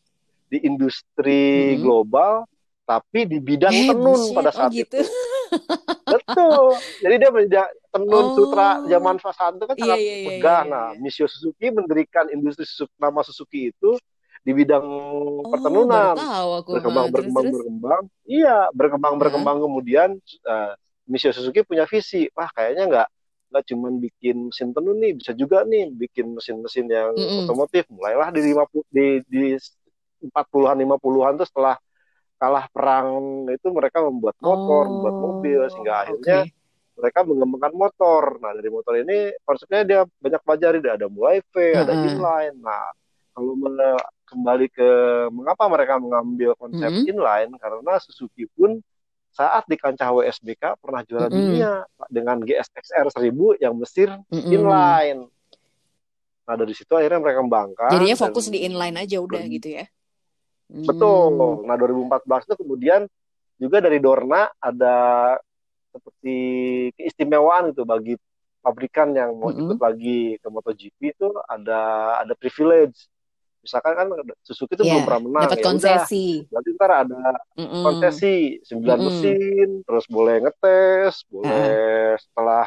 di 0.48 0.64
industri 0.64 1.76
Mm-mm. 1.76 1.84
global 1.84 2.48
tapi 2.88 3.28
di 3.28 3.44
bidang 3.44 3.76
Eh, 3.76 3.88
tenun 3.92 4.16
buset. 4.16 4.32
pada 4.32 4.52
Oh 4.52 4.56
saat 4.56 4.72
gitu. 4.72 4.96
itu. 4.96 5.04
Betul. 6.14 6.80
Jadi 7.04 7.16
dia 7.20 7.32
menja- 7.32 7.74
tenun 7.92 8.26
Oh. 8.28 8.32
sutra 8.32 8.80
zaman 8.88 9.16
itu 9.60 9.66
kan 9.68 9.76
Iya, 9.76 9.84
sangat 9.84 10.00
iya, 10.00 10.16
iya, 10.16 10.28
megah. 10.32 10.62
iya, 10.64 10.72
Nah, 10.72 10.88
iya. 10.96 11.00
Misio 11.04 11.28
Suzuki 11.28 11.68
mendirikan 11.68 12.26
industri 12.32 12.64
Suzuki, 12.64 12.96
nama 12.96 13.20
Suzuki 13.24 13.60
itu 13.76 14.00
di 14.40 14.52
bidang 14.52 14.84
Oh, 14.84 15.48
pertenunan. 15.48 16.16
tahu 16.16 16.50
aku. 16.60 16.70
Berkembang, 16.80 17.06
Ha, 17.08 17.12
terus 17.12 17.16
berkembang, 17.28 17.44
terus. 17.44 17.56
berkembang. 17.60 18.04
Iya, 18.24 18.58
berkembang, 18.72 19.14
berkembang. 19.20 19.58
Kemudian 19.60 20.10
eh, 20.48 20.72
Misio 21.08 21.32
Suzuki 21.36 21.60
punya 21.64 21.84
visi. 21.84 22.32
Wah, 22.36 22.48
kayaknya 22.52 22.84
nggak 22.88 23.08
nggak 23.54 23.70
cuma 23.70 23.94
bikin 24.02 24.50
mesin 24.50 24.74
tenun 24.74 24.98
nih, 24.98 25.14
bisa 25.14 25.38
juga 25.38 25.62
nih 25.62 25.94
bikin 25.94 26.34
mesin-mesin 26.34 26.90
yang 26.90 27.14
Mm-mm. 27.14 27.46
otomotif. 27.46 27.86
Mulailah 27.94 28.34
di 28.34 28.42
50 28.50 28.82
di 28.90 29.22
di 29.30 29.44
40-an 30.26 30.82
50-an 30.82 31.34
tuh 31.38 31.48
setelah 31.54 31.78
kalah 32.42 32.66
perang 32.74 33.46
itu 33.54 33.68
mereka 33.70 34.02
membuat 34.02 34.36
motor, 34.42 34.90
membuat 34.90 35.16
mobil 35.22 35.60
sehingga 35.70 35.94
Oh, 35.94 36.02
akhirnya 36.02 36.40
mereka 36.98 37.20
mengembangkan 37.22 37.74
motor. 37.78 38.24
Nah 38.42 38.52
dari 38.58 38.70
motor 38.74 38.94
ini 38.98 39.32
konsepnya 39.46 39.82
dia 39.86 40.00
banyak 40.18 40.42
pelajari, 40.42 40.78
ada 40.82 41.06
mulai 41.06 41.46
V, 41.46 41.54
-uh. 41.54 41.86
ada 41.86 41.94
inline. 41.94 42.58
Nah 42.58 42.90
kalau 43.38 43.54
kembali 44.30 44.68
ke 44.74 44.90
mengapa 45.30 45.70
mereka 45.70 46.02
mengambil 46.02 46.58
konsep 46.58 46.90
mm 46.90 47.00
-hmm. 47.06 47.12
inline 47.14 47.52
karena 47.62 47.94
Suzuki 48.02 48.50
pun 48.58 48.82
saat 49.34 49.66
di 49.66 49.76
kancah 49.76 50.14
WSBK 50.14 50.78
pernah 50.78 51.02
juara 51.02 51.26
mm 51.26 51.34
-hmm. 51.34 51.42
dunia 51.42 51.72
dengan 52.08 52.38
GSXR 52.38 53.10
1000 53.10 53.64
yang 53.66 53.74
mesin 53.74 54.22
mm 54.30 54.30
-hmm. 54.30 54.54
inline. 54.54 55.22
Nah 56.46 56.56
dari 56.56 56.74
situ 56.78 56.94
akhirnya 56.94 57.20
mereka 57.20 57.42
kembangkan. 57.42 57.90
Jadinya 57.90 58.18
fokus 58.18 58.54
di 58.54 58.62
inline 58.62 58.98
aja 59.02 59.18
udah 59.18 59.44
gitu 59.50 59.68
ya. 59.74 59.86
Betul. 60.70 61.66
Hmm. 61.66 61.66
Nah 61.66 61.76
2014 61.76 62.46
itu 62.46 62.56
kemudian 62.62 63.02
juga 63.58 63.78
dari 63.82 63.98
Dorna 63.98 64.50
ada 64.62 64.96
seperti 65.94 66.38
keistimewaan 66.98 67.74
itu 67.74 67.86
bagi 67.86 68.14
pabrikan 68.64 69.14
yang 69.18 69.38
mau 69.38 69.50
mm 69.50 69.54
-hmm. 69.54 69.64
ikut 69.66 69.80
lagi 69.82 70.20
ke 70.40 70.48
MotoGP 70.48 71.00
itu 71.14 71.30
ada 71.50 71.82
ada 72.22 72.34
privilege 72.38 73.10
misalkan 73.64 73.94
kan 73.96 74.08
Suzuki 74.44 74.76
itu 74.76 74.84
yeah, 74.84 75.00
belum 75.00 75.04
pernah 75.08 75.22
menang 75.24 75.44
dapat 75.48 75.60
ya 75.64 75.66
konsesi 75.66 76.26
udah, 76.44 76.50
berarti 76.52 76.70
ntar 76.76 76.92
ada 76.92 77.24
mm 77.56 77.64
-mm. 77.64 77.84
konsesi 77.88 78.36
sembilan 78.68 78.98
mm 79.00 79.04
-mm. 79.08 79.16
mesin 79.24 79.70
terus 79.88 80.06
boleh 80.12 80.36
ngetes 80.44 81.14
boleh 81.32 81.56
uh. 81.56 82.16
setelah 82.20 82.66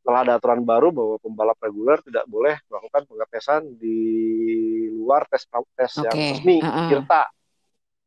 setelah 0.00 0.20
ada 0.24 0.32
aturan 0.40 0.64
baru 0.64 0.88
bahwa 0.96 1.16
pembalap 1.20 1.60
reguler 1.60 2.00
tidak 2.00 2.24
boleh 2.24 2.56
melakukan 2.72 3.02
pengetesan 3.04 3.62
di 3.76 4.00
luar 4.96 5.28
tes 5.28 5.44
tes 5.44 5.92
okay. 5.92 6.08
yang 6.08 6.16
resmi 6.16 6.56
uh 6.64 6.66
-uh. 6.66 6.88
IRTA 6.88 7.24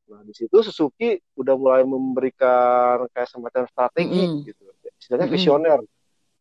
nah 0.03 0.19
di 0.25 0.33
situ 0.33 0.57
Suzuki 0.65 1.15
udah 1.37 1.53
mulai 1.53 1.85
memberikan 1.85 3.05
kayak 3.13 3.29
semacam 3.29 3.69
strategi 3.69 4.25
mm 4.25 4.29
-hmm. 4.41 4.45
gitu 4.49 4.61
istilahnya 4.97 5.29
visioner 5.29 5.79
mm 5.79 5.85
-hmm 5.85 5.92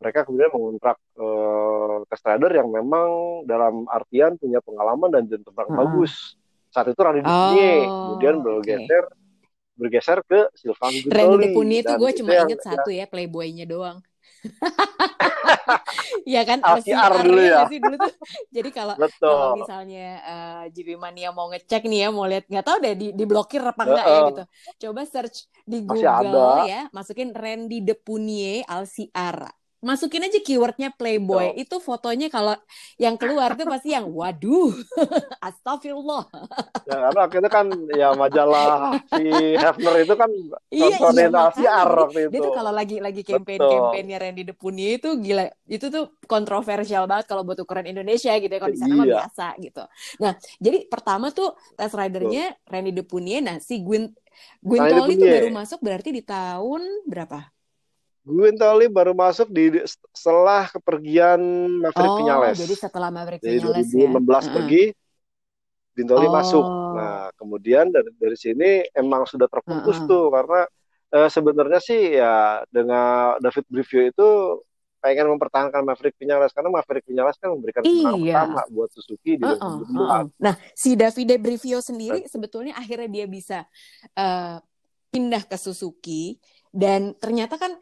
mereka 0.02 0.26
kemudian 0.26 0.50
mengontrak 0.50 0.99
uh, 1.14 2.02
test 2.11 2.26
rider 2.26 2.50
yang 2.50 2.68
memang 2.68 3.42
dalam 3.47 3.87
artian 3.87 4.35
punya 4.35 4.59
pengalaman 4.59 5.14
dan 5.14 5.23
jam 5.30 5.40
terbang 5.47 5.71
uh 5.71 5.76
bagus. 5.78 6.35
Saat 6.73 6.88
itu 6.90 7.00
Randy 7.04 7.21
oh, 7.23 8.16
kemudian 8.16 8.40
bergeser 8.40 9.04
okay. 9.06 9.21
bergeser 9.76 10.18
ke 10.25 10.40
Silvan 10.56 10.92
Gutoli. 11.04 11.14
Randy 11.14 11.37
Depuni 11.47 11.76
itu 11.85 11.92
gue 11.94 12.11
cuma 12.18 12.30
inget 12.42 12.61
ya, 12.61 12.66
satu 12.75 12.90
ya 12.90 13.04
playboynya 13.06 13.68
doang. 13.68 14.00
ya 16.35 16.42
kan 16.42 16.59
RCR 16.64 17.12
dulu 17.23 17.40
ya. 17.44 17.68
Sih, 17.71 17.78
dulu 17.78 17.94
tuh. 17.94 18.14
Jadi 18.50 18.71
kalau 18.75 18.94
kalau 18.99 19.62
misalnya 19.62 20.09
uh, 20.25 20.62
eh, 20.66 20.73
GP 20.75 20.99
Mania 20.99 21.30
mau 21.30 21.47
ngecek 21.52 21.87
nih 21.87 21.99
ya, 22.06 22.09
mau 22.11 22.26
lihat 22.26 22.50
nggak 22.50 22.64
tahu 22.66 22.76
deh 22.82 22.94
di 22.99 23.06
diblokir 23.14 23.62
apa 23.62 23.82
enggak 23.87 24.06
uh, 24.06 24.11
ya 24.11 24.18
gitu. 24.32 24.44
Coba 24.88 25.00
search 25.06 25.47
di 25.62 25.78
Google 25.87 26.66
ya, 26.66 26.90
masukin 26.90 27.30
Randy 27.30 27.85
Depunie 27.85 28.66
LCR 28.66 29.62
masukin 29.82 30.22
aja 30.22 30.38
keywordnya 30.38 30.94
playboy. 30.94 31.52
Oh. 31.52 31.58
itu 31.58 31.76
fotonya 31.82 32.30
kalau 32.30 32.54
yang 32.96 33.18
keluar 33.18 33.58
tuh 33.58 33.66
pasti 33.66 33.92
yang 33.92 34.06
waduh 34.06 34.70
astagfirullah. 35.46 36.30
Ya 36.86 36.96
karena 37.10 37.20
akhirnya 37.26 37.50
kan 37.50 37.66
ya 37.90 38.08
majalah 38.14 39.02
si 39.10 39.26
Hefner 39.58 39.94
itu 40.06 40.14
kan 40.14 40.30
iya, 40.70 40.96
iya, 40.96 41.28
waktu 41.28 42.30
itu 42.30 42.30
dia 42.30 42.40
tuh 42.40 42.54
kalau 42.54 42.72
lagi 42.72 43.02
lagi 43.02 43.26
campaign 43.26 43.58
campaignnya 43.58 44.18
Randy 44.22 44.42
Depuni 44.46 45.02
itu 45.02 45.18
gila. 45.18 45.50
Itu 45.66 45.90
tuh 45.90 46.14
kontroversial 46.30 47.10
banget 47.10 47.26
kalau 47.26 47.42
buat 47.42 47.58
ukuran 47.58 47.90
Indonesia 47.90 48.32
gitu 48.38 48.48
ya 48.48 48.60
kalau 48.62 48.72
di 48.72 48.80
sana 48.80 48.94
iya. 48.94 49.00
mah 49.02 49.06
biasa 49.18 49.46
gitu. 49.58 49.82
Nah 50.22 50.32
jadi 50.62 50.78
pertama 50.86 51.34
tuh 51.34 51.58
test 51.74 51.98
ridernya 51.98 52.54
Randy 52.70 52.94
Depuni 52.94 53.42
nah 53.42 53.58
si 53.58 53.82
Gwyn 53.82 54.06
Gwyn 54.62 55.10
itu 55.12 55.26
baru 55.28 55.48
masuk 55.52 55.84
berarti 55.84 56.08
di 56.14 56.22
tahun 56.24 57.04
berapa 57.04 57.51
Guintoli 58.23 58.87
baru 58.87 59.19
masuk 59.19 59.50
di 59.50 59.83
setelah 60.14 60.71
kepergian 60.71 61.43
Maverick 61.83 62.12
oh, 62.14 62.19
Vinales. 62.23 62.55
jadi 62.55 62.75
setelah 62.79 63.11
Maverick 63.11 63.43
jadi 63.43 63.59
Vinales 63.59 63.91
2016 63.91 64.14
ya. 64.23 64.50
pergi, 64.55 64.85
Guintoli 65.99 66.26
oh. 66.31 66.33
masuk. 66.33 66.67
Nah, 66.95 67.26
kemudian 67.35 67.91
dari 67.91 68.14
dari 68.14 68.38
sini 68.38 68.87
emang 68.95 69.26
sudah 69.26 69.50
terfokus 69.50 69.99
uh 69.99 70.02
-uh. 70.07 70.11
tuh 70.11 70.25
karena 70.31 70.61
uh, 71.19 71.29
sebenarnya 71.29 71.81
sih 71.83 72.14
ya 72.14 72.62
dengan 72.71 73.43
David 73.43 73.67
Brivio 73.67 74.02
itu 74.07 74.29
pengen 75.02 75.26
mempertahankan 75.35 75.83
Maverick 75.83 76.14
Vinales 76.14 76.55
karena 76.55 76.71
Maverick 76.71 77.02
Vinales 77.02 77.35
kan 77.43 77.50
memberikan 77.50 77.83
kemenangan 77.83 78.23
iya. 78.23 78.47
pertama 78.47 78.62
buat 78.71 78.91
Suzuki 78.95 79.35
di 79.35 79.43
uh 79.43 79.59
-uh, 79.59 79.75
uh 79.83 79.99
-uh. 79.99 80.25
Nah, 80.38 80.55
si 80.79 80.95
Davide 80.95 81.43
Brivio 81.43 81.83
sendiri 81.83 82.23
sebetulnya 82.31 82.79
akhirnya 82.79 83.11
dia 83.11 83.26
bisa 83.26 83.67
uh, 84.14 84.62
pindah 85.11 85.43
ke 85.50 85.59
Suzuki 85.59 86.38
dan 86.71 87.19
ternyata 87.19 87.59
kan 87.59 87.75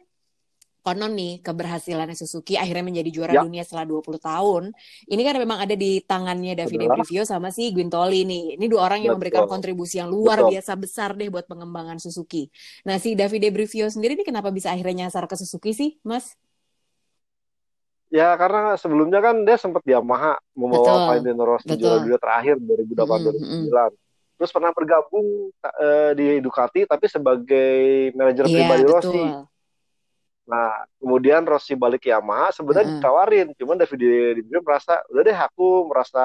konon 0.81 1.13
nih 1.13 1.45
keberhasilan 1.45 2.09
Suzuki 2.17 2.57
akhirnya 2.57 2.81
menjadi 2.81 3.09
juara 3.13 3.33
ya. 3.37 3.41
dunia 3.45 3.61
setelah 3.61 3.85
20 3.85 4.17
tahun. 4.17 4.63
Ini 5.05 5.21
kan 5.21 5.35
memang 5.37 5.59
ada 5.61 5.75
di 5.77 6.01
tangannya 6.01 6.57
Davide 6.57 6.89
Brivio 6.89 7.23
sama 7.23 7.53
si 7.53 7.69
Guintoli 7.69 8.25
nih. 8.25 8.57
Ini 8.57 8.65
dua 8.65 8.89
orang 8.89 9.05
yang 9.05 9.15
Betul. 9.15 9.17
memberikan 9.21 9.43
kontribusi 9.45 10.01
yang 10.01 10.09
luar 10.09 10.41
Betul. 10.41 10.57
biasa 10.57 10.71
besar 10.75 11.09
deh 11.13 11.29
buat 11.29 11.45
pengembangan 11.45 12.01
Suzuki. 12.01 12.49
Nah, 12.83 12.97
si 12.97 13.13
Davide 13.13 13.53
Brivio 13.53 13.87
sendiri 13.93 14.17
ini 14.17 14.25
kenapa 14.25 14.49
bisa 14.49 14.73
akhirnya 14.73 15.07
nyasar 15.07 15.29
ke 15.29 15.37
Suzuki 15.37 15.71
sih, 15.71 16.01
Mas? 16.01 16.33
Ya 18.11 18.35
karena 18.35 18.75
sebelumnya 18.75 19.23
kan 19.23 19.47
dia 19.47 19.55
sempat 19.55 19.87
di 19.87 19.95
Yamaha 19.95 20.35
membawa 20.51 21.15
Valentino 21.15 21.47
Rossi 21.47 21.79
juara 21.79 22.03
dunia 22.03 22.19
terakhir 22.19 22.59
2008 22.59 22.91
2009. 22.91 23.39
Hmm, 23.39 23.95
Terus 24.35 24.51
pernah 24.51 24.73
bergabung 24.75 25.53
uh, 25.53 26.11
di 26.17 26.43
Ducati 26.43 26.83
tapi 26.89 27.05
sebagai 27.07 28.11
manajer 28.11 28.49
yeah, 28.51 28.55
pribadi 28.67 28.83
betul. 28.83 28.95
Rossi 28.97 29.23
Nah, 30.49 30.83
kemudian 30.97 31.45
Rossi 31.45 31.77
balik 31.77 32.03
ke 32.05 32.09
Yamaha 32.09 32.49
sebenarnya 32.49 32.87
-huh. 32.89 32.95
ditawarin, 32.97 33.47
cuman 33.55 33.77
David 33.77 34.41
Di 34.41 34.57
merasa 34.61 34.99
udah 35.07 35.23
deh 35.23 35.37
aku 35.37 35.85
merasa 35.85 36.23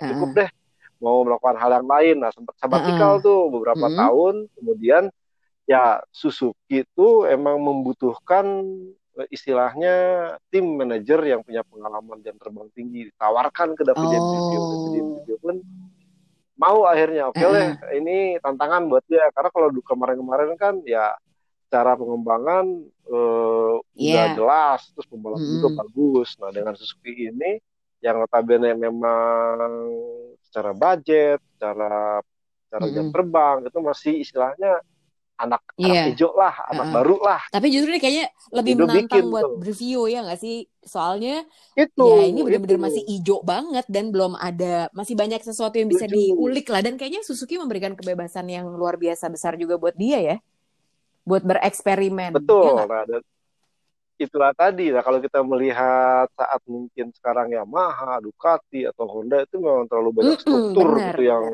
cukup 0.00 0.28
-huh. 0.32 0.38
deh 0.42 0.50
mau 0.98 1.22
melakukan 1.22 1.56
hal 1.60 1.70
yang 1.78 1.88
lain. 1.88 2.16
Nah, 2.18 2.30
sempat 2.32 2.56
sabatikal 2.58 3.20
-huh. 3.20 3.24
tuh 3.24 3.38
beberapa 3.52 3.86
-huh. 3.86 3.98
tahun, 3.98 4.34
kemudian 4.56 5.12
ya 5.68 6.00
Suzuki 6.08 6.82
itu 6.82 7.28
emang 7.28 7.60
membutuhkan 7.60 8.64
eh, 9.20 9.28
istilahnya 9.28 9.94
tim 10.48 10.64
manajer 10.64 11.20
yang 11.28 11.44
punya 11.44 11.60
pengalaman 11.68 12.24
dan 12.24 12.40
terbang 12.40 12.72
tinggi 12.72 13.12
ditawarkan 13.12 13.76
ke 13.76 13.84
David 13.84 14.00
oh. 14.00 14.10
David 14.16 15.36
pun 15.44 15.60
mau 16.58 16.88
akhirnya 16.88 17.30
oke 17.30 17.36
okay 17.36 17.76
-huh. 17.76 17.94
ini 18.00 18.40
tantangan 18.40 18.88
buat 18.88 19.04
dia 19.06 19.28
karena 19.30 19.52
kalau 19.52 19.68
kemarin-kemarin 19.84 20.56
kan 20.56 20.80
ya 20.88 21.14
cara 21.68 21.92
pengembangan 21.94 22.64
uh, 23.12 23.76
yeah. 23.92 24.12
udah 24.12 24.26
jelas 24.36 24.80
terus 24.96 25.06
pembalap 25.08 25.40
mm. 25.40 25.50
juga 25.60 25.68
bagus 25.84 26.28
nah 26.40 26.50
dengan 26.52 26.74
Suzuki 26.74 27.28
ini 27.28 27.60
yang 28.00 28.24
notabene 28.24 28.72
memang 28.72 29.68
secara 30.48 30.72
budget 30.72 31.38
secara 31.56 32.24
secara 32.68 32.84
mm. 32.88 32.94
jam 32.96 33.06
terbang 33.12 33.56
itu 33.68 33.78
masih 33.84 34.14
istilahnya 34.24 34.80
anak 35.38 35.62
yeah. 35.78 36.02
anak 36.02 36.04
hijau 36.12 36.34
lah 36.34 36.54
anak 36.66 36.82
uh 36.82 36.88
-uh. 36.90 36.94
baru 36.98 37.16
lah 37.22 37.40
tapi 37.54 37.66
justru 37.70 37.94
ini 37.94 38.00
kayaknya 38.02 38.26
lebih 38.50 38.72
itu 38.74 38.82
menantang 38.82 39.26
buat 39.30 39.44
tuh. 39.46 39.62
review 39.62 40.00
ya 40.10 40.18
nggak 40.26 40.40
sih 40.42 40.56
soalnya 40.82 41.46
itu 41.78 42.06
ya 42.10 42.26
ini 42.26 42.40
benar-benar 42.42 42.90
masih 42.90 43.02
hijau 43.06 43.38
banget 43.46 43.86
dan 43.86 44.10
belum 44.10 44.34
ada 44.34 44.90
masih 44.90 45.14
banyak 45.14 45.38
sesuatu 45.44 45.78
yang 45.78 45.86
bisa 45.86 46.10
itu. 46.10 46.34
diulik 46.34 46.66
lah 46.66 46.82
dan 46.82 46.98
kayaknya 46.98 47.22
Suzuki 47.22 47.54
memberikan 47.54 47.94
kebebasan 47.94 48.50
yang 48.50 48.66
luar 48.66 48.98
biasa 48.98 49.30
besar 49.30 49.54
juga 49.54 49.78
buat 49.78 49.94
dia 49.94 50.18
ya 50.18 50.36
buat 51.28 51.44
bereksperimen. 51.44 52.40
Betul. 52.40 52.80
Ya 52.80 52.88
nah, 52.88 53.04
dan 53.04 53.22
itulah 54.18 54.52
tadi. 54.56 54.90
Nah, 54.90 55.04
kalau 55.04 55.20
kita 55.22 55.44
melihat 55.46 56.26
saat 56.34 56.60
mungkin 56.66 57.14
sekarang 57.14 57.54
Yamaha, 57.54 58.18
Ducati 58.18 58.88
atau 58.88 59.06
Honda 59.06 59.44
itu 59.44 59.60
memang 59.60 59.86
terlalu 59.86 60.10
banyak 60.16 60.40
struktur 60.40 60.98
bener, 60.98 61.14
gitu 61.14 61.22
yang 61.28 61.44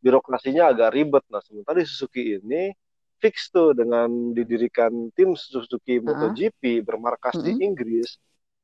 birokrasinya 0.00 0.72
agak 0.72 0.94
ribet. 0.96 1.24
Nah, 1.28 1.42
sementara 1.44 1.82
di 1.82 1.86
Suzuki 1.86 2.38
ini 2.40 2.72
fix 3.18 3.50
tuh 3.50 3.74
dengan 3.74 4.32
didirikan 4.32 5.10
tim 5.12 5.34
Suzuki 5.34 5.98
MotoGP 5.98 6.62
uh 6.62 6.74
-huh. 6.80 6.86
bermarkas 6.86 7.36
uh 7.36 7.42
-huh. 7.42 7.46
di 7.46 7.52
Inggris. 7.60 8.16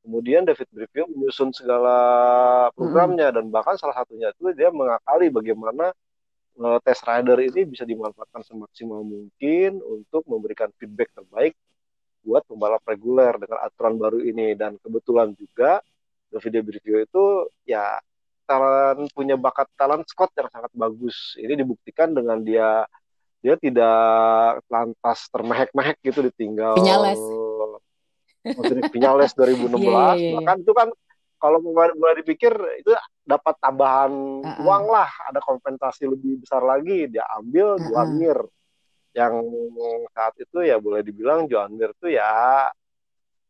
Kemudian 0.05 0.45
David 0.45 0.69
Brivio 0.69 1.09
menyusun 1.09 1.49
segala 1.57 1.97
programnya 2.77 3.29
uh 3.29 3.31
-huh. 3.33 3.37
dan 3.41 3.45
bahkan 3.53 3.77
salah 3.77 3.97
satunya 3.97 4.31
itu 4.33 4.53
dia 4.57 4.69
mengakali 4.69 5.33
bagaimana 5.33 5.93
uh, 6.61 6.79
test 6.83 7.03
rider 7.07 7.39
ini 7.43 7.67
bisa 7.67 7.83
dimanfaatkan 7.83 8.43
semaksimal 8.47 9.03
mungkin 9.03 9.81
untuk 9.83 10.27
memberikan 10.29 10.71
feedback 10.79 11.11
terbaik 11.15 11.55
buat 12.25 12.43
pembalap 12.49 12.81
reguler 12.89 13.37
dengan 13.37 13.59
aturan 13.63 13.95
baru 14.01 14.19
ini. 14.25 14.57
Dan 14.57 14.81
kebetulan 14.81 15.35
juga 15.37 15.81
Davide 16.33 16.61
Brivio 16.65 16.99
itu 17.03 17.25
ya 17.69 17.99
talent 18.45 19.09
punya 19.13 19.35
bakat 19.41 19.69
talent 19.77 20.05
Scott 20.09 20.33
yang 20.37 20.49
sangat 20.51 20.73
bagus. 20.75 21.37
Ini 21.41 21.55
dibuktikan 21.57 22.13
dengan 22.13 22.43
dia 22.43 22.85
dia 23.45 23.61
tidak 23.61 24.65
lantas 24.73 25.29
termehek-mehek 25.29 26.01
gitu 26.01 26.25
ditinggal. 26.25 26.81
Pinyales 26.81 27.21
Pinyales 28.93 29.33
2016 29.33 29.81
yeah, 29.81 29.89
yeah, 29.89 30.13
yeah. 30.17 30.33
bahkan 30.37 30.57
itu 30.61 30.73
kan 30.77 30.89
kalau 31.41 31.59
mulai 31.61 31.93
dipikir 32.21 32.53
itu 32.81 32.93
dapat 33.25 33.57
tambahan 33.59 34.13
uh 34.45 34.49
-uh. 34.49 34.65
uang 34.69 34.85
lah, 34.93 35.11
ada 35.29 35.41
kompensasi 35.41 36.05
lebih 36.05 36.45
besar 36.45 36.61
lagi, 36.61 37.09
dia 37.09 37.25
ambil 37.37 37.81
uh 37.81 37.89
-uh. 37.93 38.09
Mir 38.09 38.39
yang 39.15 39.47
saat 40.11 40.35
itu 40.43 40.67
ya 40.67 40.77
boleh 40.83 41.01
dibilang 41.07 41.47
Joan 41.47 41.79
Mir 41.79 41.95
tuh 42.03 42.11
ya 42.11 42.67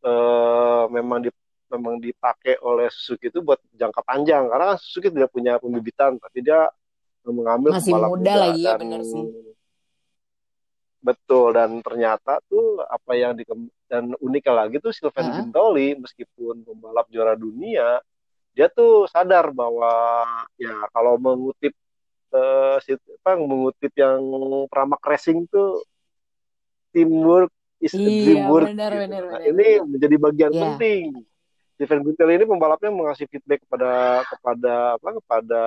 uh, 0.04 0.84
memang 0.92 1.24
di 1.24 1.32
memang 1.72 1.96
dipakai 1.98 2.60
oleh 2.60 2.92
Suzuki 2.92 3.32
itu 3.32 3.40
buat 3.40 3.58
jangka 3.72 4.04
panjang 4.04 4.46
karena 4.52 4.76
kan 4.76 4.78
Suzuki 4.78 5.08
tidak 5.08 5.32
punya 5.32 5.56
pembibitan 5.56 6.20
tapi 6.20 6.44
dia 6.44 6.68
mengambil 7.24 7.80
masih 7.80 7.96
muda, 7.96 8.08
muda 8.12 8.32
lagi 8.36 8.62
ya 8.68 8.76
benar 8.76 9.00
sih 9.00 9.24
betul 11.04 11.56
dan 11.56 11.80
ternyata 11.80 12.40
tuh 12.48 12.84
apa 12.84 13.12
yang 13.16 13.32
di 13.32 13.48
dan 13.88 14.12
uniknya 14.20 14.52
lagi 14.68 14.76
tuh 14.80 14.92
Sylvain 14.92 15.32
uh 15.32 15.34
Bintoli 15.40 15.96
meskipun 15.96 16.64
pembalap 16.64 17.08
juara 17.08 17.32
dunia 17.36 18.00
dia 18.54 18.70
tuh 18.70 19.10
sadar 19.10 19.50
bahwa 19.50 20.22
ya 20.54 20.86
kalau 20.94 21.18
mengutip 21.18 21.74
uh, 22.30 22.78
apa 22.78 23.30
mengutip 23.34 23.90
yang 23.98 24.22
pramak 24.70 25.02
racing 25.02 25.50
tuh 25.50 25.82
teamwork 26.94 27.50
is 27.82 27.90
iya, 27.92 28.30
dreamwork 28.30 28.70
benar, 28.70 28.90
gitu. 28.94 29.02
benar, 29.10 29.22
nah, 29.26 29.40
ini 29.42 29.66
menjadi 29.82 30.16
bagian 30.16 30.52
yeah. 30.54 30.62
penting 30.62 31.26
Steven 31.74 32.06
Guntel 32.06 32.30
ini 32.30 32.46
pembalapnya 32.46 32.94
mengasih 32.94 33.26
feedback 33.26 33.66
kepada 33.66 34.22
kepada 34.30 34.94
apa 34.94 35.08
kepada 35.18 35.62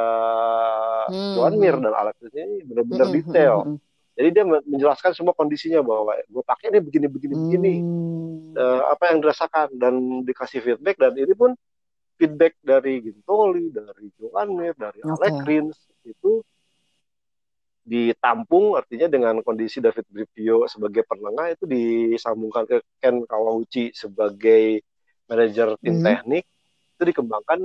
hmm. 1.11 1.35
Joan 1.35 1.55
Mir 1.59 1.75
dan 1.75 1.91
Alex 1.91 2.15
ini 2.31 2.63
benar-benar 2.63 3.11
hmm. 3.11 3.15
detail. 3.19 3.55
Hmm. 3.67 3.77
Jadi 4.17 4.29
dia 4.33 4.43
menjelaskan 4.47 5.11
semua 5.13 5.35
kondisinya 5.35 5.83
bahwa 5.83 6.15
gue 6.15 6.43
pakai 6.47 6.73
ini 6.73 6.79
begini 6.79 7.07
begini 7.11 7.33
hmm. 7.35 7.43
begini 7.43 7.73
uh, 8.55 8.81
apa 8.95 9.13
yang 9.13 9.19
dirasakan 9.19 9.67
dan 9.75 9.93
dikasih 10.23 10.63
feedback 10.63 10.95
dan 10.95 11.11
ini 11.13 11.35
pun 11.35 11.53
feedback 12.17 12.57
dari 12.59 12.99
Gintoli, 12.99 13.69
dari 13.69 14.09
Joan 14.17 14.57
Mir, 14.57 14.73
dari 14.73 14.99
okay. 15.05 15.13
Alex 15.13 15.33
Rins 15.45 15.77
itu 16.03 16.41
ditampung 17.87 18.75
artinya 18.75 19.07
dengan 19.07 19.39
kondisi 19.39 19.79
David 19.79 20.03
Brivio 20.11 20.67
sebagai 20.67 21.07
penengah 21.07 21.55
itu 21.55 21.63
disambungkan 21.63 22.67
ke 22.67 22.83
Ken 22.99 23.23
Kawauchi 23.23 23.95
sebagai 23.95 24.83
manajer 25.31 25.79
tim 25.79 26.03
hmm. 26.03 26.03
teknik 26.03 26.43
itu 26.99 27.03
dikembangkan 27.07 27.59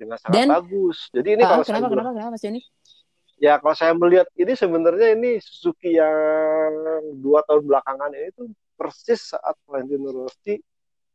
dengan 0.00 0.16
sangat 0.16 0.48
Dan, 0.48 0.48
bagus. 0.48 1.12
Jadi 1.12 1.28
ini 1.36 1.42
uh, 1.44 1.48
kalau 1.52 1.64
kenapa, 1.68 1.84
saya 1.84 1.92
kenapa, 1.92 2.10
kenapa, 2.16 2.32
Mas 2.32 2.40
Joni? 2.40 2.60
Ya 3.36 3.60
kalau 3.60 3.76
saya 3.76 3.92
melihat 3.92 4.28
ini 4.32 4.52
sebenarnya 4.56 5.12
ini 5.12 5.30
Suzuki 5.44 5.92
yang 5.92 6.72
dua 7.20 7.44
tahun 7.44 7.68
belakangan 7.68 8.16
ini 8.16 8.32
tuh 8.32 8.48
persis 8.80 9.36
saat 9.36 9.60
Valentino 9.68 10.24
Rossi 10.24 10.56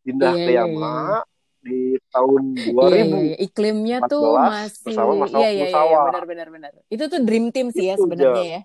pindah 0.05 0.33
yeah, 0.38 0.45
ke 0.45 0.51
iya, 0.53 0.62
Yamaha 0.65 1.25
yeah, 1.25 1.30
di 1.62 1.96
tahun 2.10 2.58
2000. 2.58 2.74
Iya, 2.74 3.03
iya, 3.06 3.06
iya. 3.06 3.36
Iklimnya 3.38 3.98
tuh 4.10 4.36
masih 4.36 4.82
bersama 4.82 5.12
Mas 5.15 5.32
iya, 5.32 5.50
iya, 5.53 5.68
iya, 5.70 5.98
benar 6.10 6.25
benar 6.25 6.48
benar. 6.50 6.72
Itu 6.89 7.06
tuh 7.08 7.22
dream 7.22 7.53
team 7.53 7.70
sih 7.70 7.94
ya 7.94 7.96
sebenarnya 7.96 8.46
ya. 8.46 8.62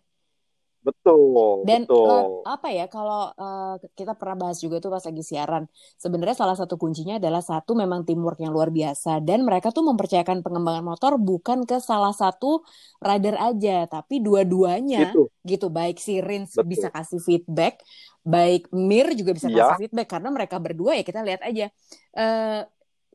Betul. 0.87 1.67
Dan 1.67 1.83
betul. 1.83 2.07
Uh, 2.07 2.27
apa 2.47 2.71
ya 2.71 2.87
kalau 2.87 3.35
uh, 3.35 3.75
kita 3.99 4.15
pernah 4.15 4.47
bahas 4.47 4.63
juga 4.63 4.79
tuh 4.79 4.95
pas 4.95 5.03
lagi 5.03 5.23
siaran. 5.27 5.67
Sebenarnya 5.99 6.39
salah 6.39 6.55
satu 6.55 6.79
kuncinya 6.79 7.19
adalah 7.19 7.43
satu 7.43 7.75
memang 7.75 8.07
teamwork 8.07 8.39
yang 8.39 8.55
luar 8.55 8.71
biasa 8.71 9.19
dan 9.19 9.43
mereka 9.43 9.75
tuh 9.75 9.83
mempercayakan 9.83 10.47
pengembangan 10.47 10.87
motor 10.87 11.19
bukan 11.19 11.67
ke 11.67 11.83
salah 11.83 12.15
satu 12.15 12.63
rider 13.03 13.35
aja, 13.35 13.91
tapi 13.91 14.23
dua-duanya 14.23 15.11
gitu. 15.11 15.27
gitu. 15.43 15.67
Baik 15.75 15.99
si 15.99 16.23
Rins 16.23 16.55
betul. 16.55 16.71
bisa 16.71 16.89
kasih 16.95 17.19
feedback, 17.19 17.83
baik 18.23 18.71
Mir 18.71 19.11
juga 19.19 19.35
bisa 19.35 19.51
ya. 19.51 19.75
kasih 19.75 19.91
feedback 19.91 20.07
karena 20.07 20.31
mereka 20.31 20.63
berdua 20.63 20.95
ya 20.95 21.03
kita 21.03 21.27
lihat 21.27 21.43
aja. 21.43 21.67
Uh, 22.15 22.63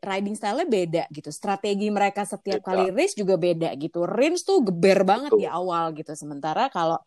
riding 0.02 0.34
style-nya 0.34 0.66
beda 0.66 1.04
gitu. 1.14 1.30
Strategi 1.30 1.88
mereka 1.94 2.26
setiap 2.26 2.66
beda. 2.66 2.68
kali 2.74 2.86
race 2.90 3.14
juga 3.14 3.38
beda 3.38 3.70
gitu. 3.78 4.10
Rins 4.10 4.42
tuh 4.42 4.66
geber 4.66 5.06
banget 5.06 5.30
Betul. 5.30 5.42
di 5.46 5.48
awal 5.48 5.94
gitu. 5.94 6.12
Sementara 6.18 6.74
kalau 6.74 6.98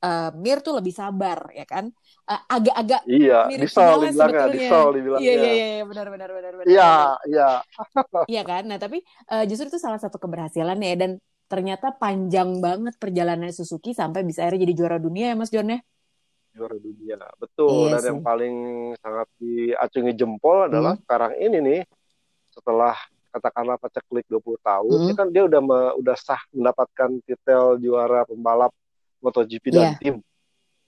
uh, 0.00 0.30
Mir 0.38 0.62
tuh 0.62 0.78
lebih 0.78 0.94
sabar 0.94 1.50
ya 1.50 1.66
kan. 1.66 1.90
Uh, 2.24 2.40
agak-agak 2.48 3.04
iya, 3.04 3.44
mirip 3.52 3.68
disal 3.68 4.00
dibilangnya, 4.00 4.48
disal 4.48 4.96
dibilangnya. 4.96 5.28
Iya, 5.28 5.34
iya, 5.36 5.52
iya, 5.52 5.84
benar, 5.84 6.06
benar, 6.08 6.30
benar, 6.32 6.52
benar. 6.56 6.64
Iya, 6.64 6.92
iya. 7.28 7.50
iya 8.32 8.42
kan? 8.48 8.64
Nah, 8.64 8.80
tapi 8.80 9.04
uh, 9.28 9.44
justru 9.44 9.68
itu 9.68 9.76
salah 9.76 10.00
satu 10.00 10.16
keberhasilan 10.16 10.78
ya. 10.80 10.94
Dan 10.96 11.20
ternyata 11.52 11.92
panjang 11.92 12.64
banget 12.64 12.96
perjalanan 12.96 13.52
Suzuki 13.52 13.92
sampai 13.92 14.24
bisa 14.24 14.40
akhirnya 14.46 14.64
jadi 14.64 14.74
juara 14.74 14.96
dunia 14.96 15.34
ya 15.34 15.36
Mas 15.36 15.52
John 15.52 15.68
ya? 15.68 15.84
Juara 16.56 16.78
dunia, 16.80 17.18
betul. 17.36 17.90
Iya 17.90 17.92
Dan 17.92 18.00
sih. 18.00 18.08
yang 18.08 18.20
paling 18.24 18.56
sangat 19.02 19.28
diacungi 19.42 20.12
jempol 20.16 20.58
adalah 20.70 20.94
hmm. 20.96 21.02
sekarang 21.04 21.32
ini 21.36 21.58
nih, 21.60 21.80
setelah 22.54 22.94
katakanlah 23.34 23.74
paceklik 23.82 24.30
20 24.30 24.62
tahun, 24.62 24.98
hmm. 25.10 25.16
kan 25.18 25.26
dia 25.34 25.42
udah 25.42 25.58
me, 25.58 25.80
udah 25.98 26.14
sah 26.14 26.38
mendapatkan 26.54 27.18
titel 27.26 27.82
juara 27.82 28.22
pembalap 28.22 28.70
MotoGP 29.18 29.64
dan 29.74 29.82
yeah. 29.82 29.96
tim. 29.98 30.16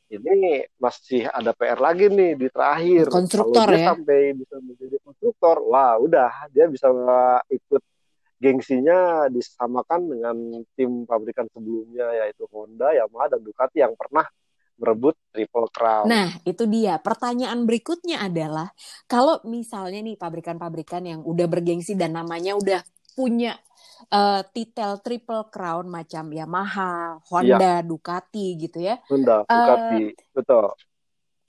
Ini 0.06 0.70
masih 0.78 1.26
ada 1.26 1.50
PR 1.50 1.82
lagi 1.82 2.06
nih 2.06 2.38
di 2.38 2.46
terakhir. 2.46 3.10
Konstruktor 3.10 3.66
Kalau 3.66 3.74
dia 3.74 3.82
ya. 3.82 3.86
sampai 3.90 4.20
bisa 4.38 4.56
menjadi 4.62 4.96
konstruktor, 5.02 5.56
wah 5.66 5.98
udah 5.98 6.30
dia 6.54 6.70
bisa 6.70 6.86
ikut 7.50 7.82
gengsinya 8.38 9.26
disamakan 9.26 10.00
dengan 10.06 10.36
tim 10.78 11.02
pabrikan 11.08 11.50
sebelumnya 11.50 12.06
yaitu 12.22 12.46
Honda, 12.54 12.94
Yamaha 12.94 13.34
dan 13.34 13.40
Ducati 13.42 13.82
yang 13.82 13.98
pernah 13.98 14.30
berebut 14.76 15.16
triple 15.32 15.68
crown. 15.72 16.06
Nah, 16.06 16.28
itu 16.44 16.68
dia. 16.68 17.00
Pertanyaan 17.00 17.64
berikutnya 17.64 18.22
adalah 18.22 18.70
kalau 19.08 19.40
misalnya 19.48 20.04
nih 20.04 20.16
pabrikan-pabrikan 20.20 21.02
yang 21.04 21.20
udah 21.24 21.48
bergengsi 21.48 21.96
dan 21.96 22.14
namanya 22.14 22.54
udah 22.54 22.80
punya 23.16 23.56
uh, 24.12 24.44
titel 24.52 25.00
triple 25.00 25.48
crown 25.48 25.88
macam 25.88 26.28
Yamaha, 26.28 27.18
Honda, 27.32 27.80
ya. 27.80 27.84
Ducati 27.84 28.46
gitu 28.60 28.78
ya. 28.84 29.00
Honda, 29.08 29.42
Ducati, 29.48 30.12
uh, 30.12 30.32
betul. 30.36 30.64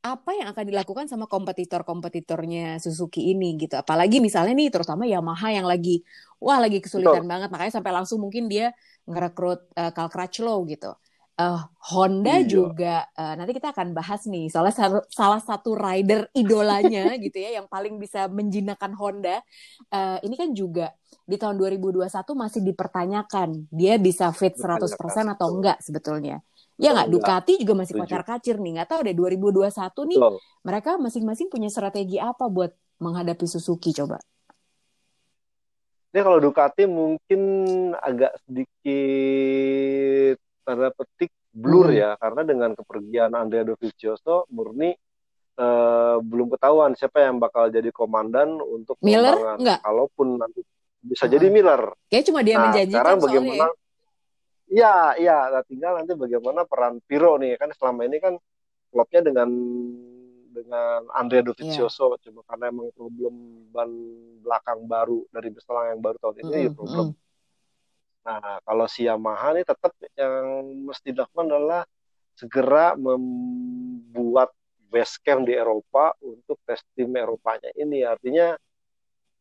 Apa 0.08 0.32
yang 0.32 0.48
akan 0.56 0.66
dilakukan 0.72 1.06
sama 1.12 1.28
kompetitor-kompetitornya 1.28 2.80
Suzuki 2.80 3.36
ini 3.36 3.60
gitu. 3.60 3.76
Apalagi 3.76 4.24
misalnya 4.24 4.56
nih 4.56 4.72
terutama 4.72 5.04
Yamaha 5.04 5.52
yang 5.52 5.68
lagi 5.68 6.08
wah 6.40 6.62
lagi 6.62 6.80
kesulitan 6.80 7.26
betul. 7.26 7.32
banget 7.34 7.50
makanya 7.50 7.74
sampai 7.82 7.92
langsung 7.92 8.22
mungkin 8.22 8.48
dia 8.48 8.72
ngerekrut 9.10 9.74
uh, 9.74 9.92
Carl 9.92 10.12
Crutchlow 10.12 10.64
gitu 10.70 10.94
uh, 11.38 11.62
Honda 11.94 12.42
iya. 12.42 12.50
juga 12.50 12.96
uh, 13.14 13.34
nanti 13.38 13.56
kita 13.56 13.72
akan 13.72 13.94
bahas 13.94 14.26
nih 14.26 14.50
soalnya 14.50 14.76
sal 14.76 14.94
salah 15.08 15.42
satu 15.42 15.78
rider 15.78 16.28
idolanya 16.34 17.14
gitu 17.24 17.38
ya 17.38 17.62
yang 17.62 17.70
paling 17.70 18.02
bisa 18.02 18.28
menjinakkan 18.28 18.92
Honda 18.98 19.40
uh, 19.94 20.18
ini 20.26 20.36
kan 20.36 20.52
juga 20.52 20.92
di 21.28 21.36
tahun 21.36 21.60
2021 21.60 22.08
masih 22.36 22.62
dipertanyakan 22.64 23.68
dia 23.72 24.00
bisa 24.00 24.32
fit 24.32 24.56
100% 24.56 24.96
atau 25.36 25.48
enggak 25.52 25.84
sebetulnya. 25.84 26.40
Ya 26.78 26.94
nggak? 26.94 27.10
Ducati 27.10 27.58
juga 27.60 27.74
masih 27.84 28.00
kocar 28.00 28.24
kacir 28.24 28.56
nih 28.62 28.80
nggak 28.80 28.88
tahu 28.88 29.02
deh 29.04 29.16
2021 29.18 29.68
nih 29.68 30.20
Betul. 30.22 30.36
mereka 30.64 30.92
masing-masing 30.96 31.52
punya 31.52 31.68
strategi 31.68 32.16
apa 32.22 32.48
buat 32.48 32.72
menghadapi 33.04 33.44
Suzuki 33.44 33.92
coba? 33.92 34.24
Ini 36.16 36.24
kalau 36.24 36.40
Ducati 36.40 36.88
mungkin 36.88 37.42
agak 37.98 38.40
sedikit 38.48 40.40
tanda 40.68 40.92
petik 40.92 41.32
blur 41.56 41.88
hmm. 41.88 42.00
ya 42.04 42.10
karena 42.20 42.42
dengan 42.44 42.72
kepergian 42.76 43.32
Andrea 43.32 43.64
Dovizioso 43.64 44.44
murni 44.52 44.92
uh, 45.56 46.20
belum 46.20 46.52
ketahuan 46.52 46.92
siapa 47.00 47.24
yang 47.24 47.40
bakal 47.40 47.72
jadi 47.72 47.88
komandan 47.96 48.60
untuk 48.60 49.00
Miller 49.00 49.56
enggak 49.56 49.80
kalaupun 49.80 50.36
nanti 50.36 50.60
bisa 51.00 51.26
hmm. 51.26 51.34
jadi 51.40 51.48
Miller 51.48 51.82
kayak 52.12 52.26
cuma 52.28 52.44
dia 52.44 52.60
nah, 52.60 52.64
menjanjikan 52.68 53.00
sekarang 53.00 53.18
bagaimana 53.24 53.68
ya. 53.72 53.86
Iya, 54.68 55.16
iya. 55.16 55.38
Nah, 55.48 55.64
tinggal 55.64 55.96
nanti 55.96 56.12
bagaimana 56.12 56.68
peran 56.68 57.00
Piro 57.08 57.40
nih 57.40 57.56
kan 57.56 57.72
selama 57.72 58.04
ini 58.04 58.20
kan 58.20 58.36
klubnya 58.92 59.24
dengan 59.24 59.48
dengan 60.52 61.08
Andrea 61.16 61.40
Dovizioso 61.40 62.20
yeah. 62.20 62.20
cuma 62.28 62.44
karena 62.44 62.68
emang 62.68 62.92
problem 62.92 63.64
ban 63.72 63.88
belakang 64.44 64.84
baru 64.84 65.24
dari 65.32 65.56
Berselang 65.56 65.96
yang 65.96 66.02
baru 66.04 66.18
tahun 66.20 66.36
ini 66.44 66.44
mm 66.44 66.52
-hmm. 66.52 66.68
ya 66.68 66.72
problem 66.76 67.08
mm 67.16 67.27
Nah, 68.28 68.60
kalau 68.60 68.86
si 68.92 69.08
Yamaha 69.08 69.56
ini 69.56 69.64
tetap 69.64 69.96
yang 70.20 70.68
mesti 70.84 71.16
dilakukan 71.16 71.48
adalah 71.48 71.88
segera 72.36 72.92
membuat 73.00 74.52
base 74.92 75.16
camp 75.24 75.48
di 75.48 75.56
Eropa 75.56 76.12
untuk 76.20 76.60
tes 76.68 76.84
tim 76.92 77.16
Eropanya 77.16 77.72
ini. 77.80 78.04
Artinya 78.04 78.60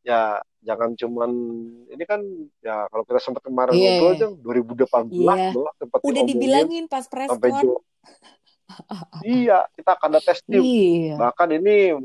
ya 0.07 0.39
jangan 0.63 0.95
cuman 0.95 1.31
ini 1.91 2.05
kan 2.07 2.23
ya 2.63 2.87
kalau 2.87 3.03
kita 3.03 3.19
sempat 3.19 3.43
kemarin 3.43 3.75
yeah. 3.75 3.99
ngobrol 3.99 4.15
aja 4.15 4.27
2018 4.39 5.19
yeah. 5.19 5.51
loh 5.51 5.75
sempat 5.83 5.99
udah 5.99 6.23
dibilangin 6.23 6.87
pas 6.87 7.11
press 7.11 7.27
sampai 7.27 7.51
iya 9.27 9.67
kita 9.75 9.99
akan 9.99 10.15
ada 10.15 10.23
tes 10.23 10.47
tim 10.47 10.63
yeah. 10.63 11.19
bahkan 11.19 11.51
ini 11.51 11.99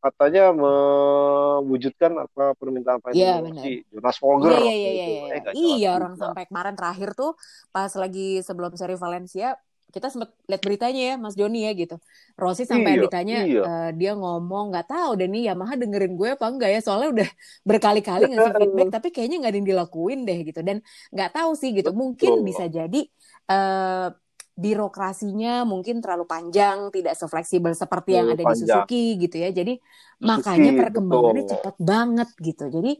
katanya 0.00 0.52
mewujudkan 0.52 2.12
apa 2.28 2.52
permintaan 2.56 3.00
Pak 3.00 3.12
yeah, 3.16 3.40
si 3.60 3.82
Jonas 3.90 4.16
Folger. 4.20 4.52
Iya 4.56 4.72
iya 4.72 4.72
iya 4.72 4.90
iya. 4.90 5.22
Iya, 5.26 5.50
eh, 5.52 5.76
iya 5.80 5.88
orang 5.96 6.14
juga. 6.14 6.22
sampai 6.30 6.44
kemarin 6.48 6.74
terakhir 6.74 7.16
tuh 7.16 7.32
pas 7.74 7.90
lagi 7.96 8.40
sebelum 8.44 8.72
seri 8.76 8.96
Valencia 8.96 9.56
kita 9.96 10.12
sempat 10.12 10.34
lihat 10.44 10.60
beritanya 10.60 11.02
ya 11.02 11.14
Mas 11.16 11.34
Joni 11.38 11.64
ya 11.64 11.72
gitu. 11.72 11.96
Rossi 12.36 12.68
sampai 12.68 13.00
iya, 13.00 13.02
ditanya 13.08 13.38
iya. 13.48 13.62
Uh, 13.64 13.90
dia 13.96 14.12
ngomong 14.12 14.68
nggak 14.74 14.92
tahu 14.92 15.16
deh 15.16 15.24
nih 15.24 15.48
Yamaha 15.48 15.74
dengerin 15.80 16.12
gue 16.20 16.28
apa 16.36 16.46
enggak 16.52 16.70
ya 16.76 16.80
soalnya 16.84 17.08
udah 17.16 17.28
berkali-kali 17.64 18.28
ngasih 18.34 18.52
feedback 18.60 18.88
tapi 18.92 19.08
kayaknya 19.14 19.36
nggak 19.40 19.52
ada 19.56 19.58
yang 19.62 19.68
dilakuin 19.72 20.20
deh 20.28 20.38
gitu 20.44 20.60
dan 20.60 20.84
nggak 21.14 21.30
tahu 21.32 21.50
sih 21.56 21.72
gitu. 21.72 21.96
Mungkin 21.96 22.44
bisa 22.44 22.68
jadi 22.68 23.00
uh, 23.48 24.12
birokrasinya 24.56 25.68
mungkin 25.68 26.00
terlalu 26.00 26.24
panjang, 26.24 26.88
tidak 26.88 27.12
sefleksibel 27.12 27.76
seperti 27.76 28.16
yang 28.16 28.32
ada 28.32 28.40
di 28.40 28.46
panjang. 28.48 28.88
Suzuki 28.88 29.20
gitu 29.20 29.36
ya. 29.36 29.52
Jadi 29.52 29.76
Suzuki, 29.76 30.24
makanya 30.24 30.70
perkembangannya 30.80 31.44
betul. 31.44 31.52
cepat 31.52 31.76
banget 31.76 32.28
gitu. 32.40 32.64
Jadi 32.72 32.92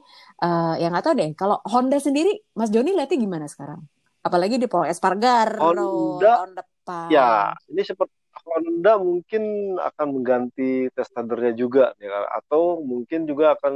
eh 0.44 0.74
yang 0.84 0.92
nggak 0.92 1.04
tahu 1.08 1.14
deh, 1.16 1.30
kalau 1.32 1.56
Honda 1.64 1.96
sendiri, 1.96 2.44
Mas 2.52 2.68
Joni 2.68 2.92
lihatnya 2.92 3.16
gimana 3.16 3.48
sekarang? 3.48 3.80
Apalagi 4.20 4.60
di 4.60 4.68
Paul 4.68 4.92
Espargaro 4.92 5.64
Honda, 5.64 6.44
tahun 6.44 6.52
depan. 6.60 7.08
ya 7.08 7.56
ini 7.72 7.82
seperti 7.82 8.12
Honda 8.44 9.00
mungkin 9.00 9.42
akan 9.80 10.06
mengganti 10.12 10.92
testadernya 10.92 11.56
juga 11.56 11.96
ya 11.96 12.28
atau 12.36 12.84
mungkin 12.84 13.24
juga 13.24 13.56
akan 13.56 13.74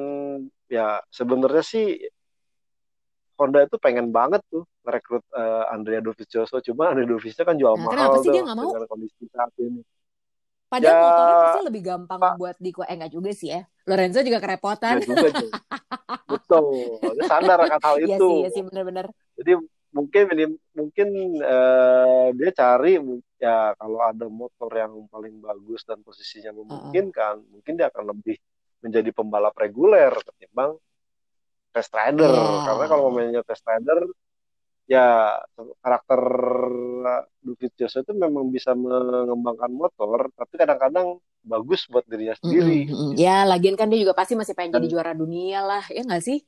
ya 0.68 1.00
sebenarnya 1.08 1.64
sih 1.64 1.96
Honda 3.40 3.64
itu 3.64 3.80
pengen 3.80 4.12
banget 4.12 4.44
tuh 4.52 4.68
merekrut 4.90 5.22
eh, 5.30 5.64
Andrea 5.70 6.02
Dovizioso 6.02 6.58
cuma 6.58 6.90
Andrea 6.90 7.06
Dovizioso 7.06 7.46
kan 7.46 7.54
jual 7.54 7.78
Nah, 7.78 7.86
mahal 7.86 8.18
sih 8.20 8.28
dia 8.28 8.42
nggak 8.42 8.58
mau? 8.58 8.66
dengan 8.68 8.84
kondisi 8.90 9.24
saat 9.30 9.54
ini 9.62 9.80
Padahal 10.70 10.94
ya 10.94 11.02
motornya 11.02 11.34
pasti 11.42 11.60
lebih 11.66 11.82
gampang 11.82 12.20
Pak 12.20 12.32
buat 12.38 12.56
di 12.58 12.70
eh 12.70 12.94
enggak 12.94 13.10
juga 13.10 13.30
sih 13.34 13.50
ya. 13.50 13.66
Lorenzo 13.90 14.22
juga 14.22 14.38
kerepotan. 14.38 14.98
ya 14.98 15.06
juga 15.06 15.28
betul 16.30 16.66
dia 17.14 17.24
sadar 17.26 17.58
akan 17.58 17.80
hal 17.82 17.96
Iya 18.02 18.16
itu 18.16 18.26
sih, 18.26 18.38
iya 18.38 18.48
sih 18.54 18.62
benar-benar. 18.62 19.06
jadi 19.34 19.52
mungkin 19.90 20.22
ini- 20.30 20.60
mungkin 20.70 21.08
eh, 21.42 22.26
dia 22.38 22.50
cari 22.54 23.02
ya 23.42 23.74
kalau 23.74 23.98
ada 23.98 24.26
motor 24.30 24.70
yang 24.70 24.94
paling 25.10 25.42
bagus 25.42 25.82
dan 25.82 25.98
posisinya 26.06 26.54
memungkinkan 26.54 27.42
mungkin 27.50 27.74
dia 27.74 27.90
akan 27.90 28.14
lebih 28.14 28.38
menjadi 28.78 29.10
pembalap 29.10 29.58
reguler 29.58 30.14
ketimbang 30.22 30.78
test 31.74 31.90
rider 31.90 32.30
karena 32.62 32.84
kalau 32.86 33.02
Iya. 33.02 33.08
momennya 33.10 33.42
test 33.42 33.66
rider 33.66 34.06
ya 34.90 35.38
karakter 35.78 36.20
Dovizioso 37.40 38.02
itu 38.04 38.12
memang 38.12 38.50
bisa 38.50 38.74
mengembangkan 38.76 39.70
motor 39.72 40.28
tapi 40.34 40.54
kadang-kadang 40.60 41.16
bagus 41.40 41.88
buat 41.88 42.04
dirinya 42.04 42.36
sendiri 42.36 42.84
Mm-mm, 42.84 42.92
mm-mm. 42.92 43.12
Ya, 43.16 43.48
lagian 43.48 43.78
kan 43.78 43.88
dia 43.88 44.02
juga 44.02 44.12
pasti 44.12 44.36
masih 44.36 44.52
pengen 44.52 44.76
jadi 44.76 44.84
dan 44.84 44.92
juara 44.92 45.12
dunia 45.16 45.58
lah, 45.64 45.84
ya 45.88 46.02
nggak 46.04 46.20
sih? 46.20 46.38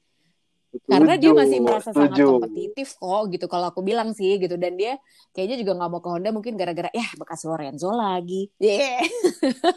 Karena 0.89 1.21
dia 1.21 1.37
masih 1.37 1.61
merasa 1.61 1.93
sangat 1.93 2.17
setuju 2.17 2.25
kompetitif 2.25 2.97
kok 2.97 3.23
gitu 3.29 3.45
kalau 3.45 3.69
aku 3.69 3.85
bilang 3.85 4.17
sih 4.17 4.41
gitu 4.41 4.57
dan 4.57 4.73
dia 4.81 4.97
kayaknya 5.37 5.61
juga 5.61 5.73
nggak 5.77 5.91
mau 5.93 6.01
ke 6.01 6.09
Honda 6.09 6.31
mungkin 6.33 6.57
gara-gara 6.57 6.89
ya 6.97 7.05
bekas 7.21 7.45
Lorenzo 7.45 7.93
lagi. 7.93 8.49
Yeah. 8.57 9.05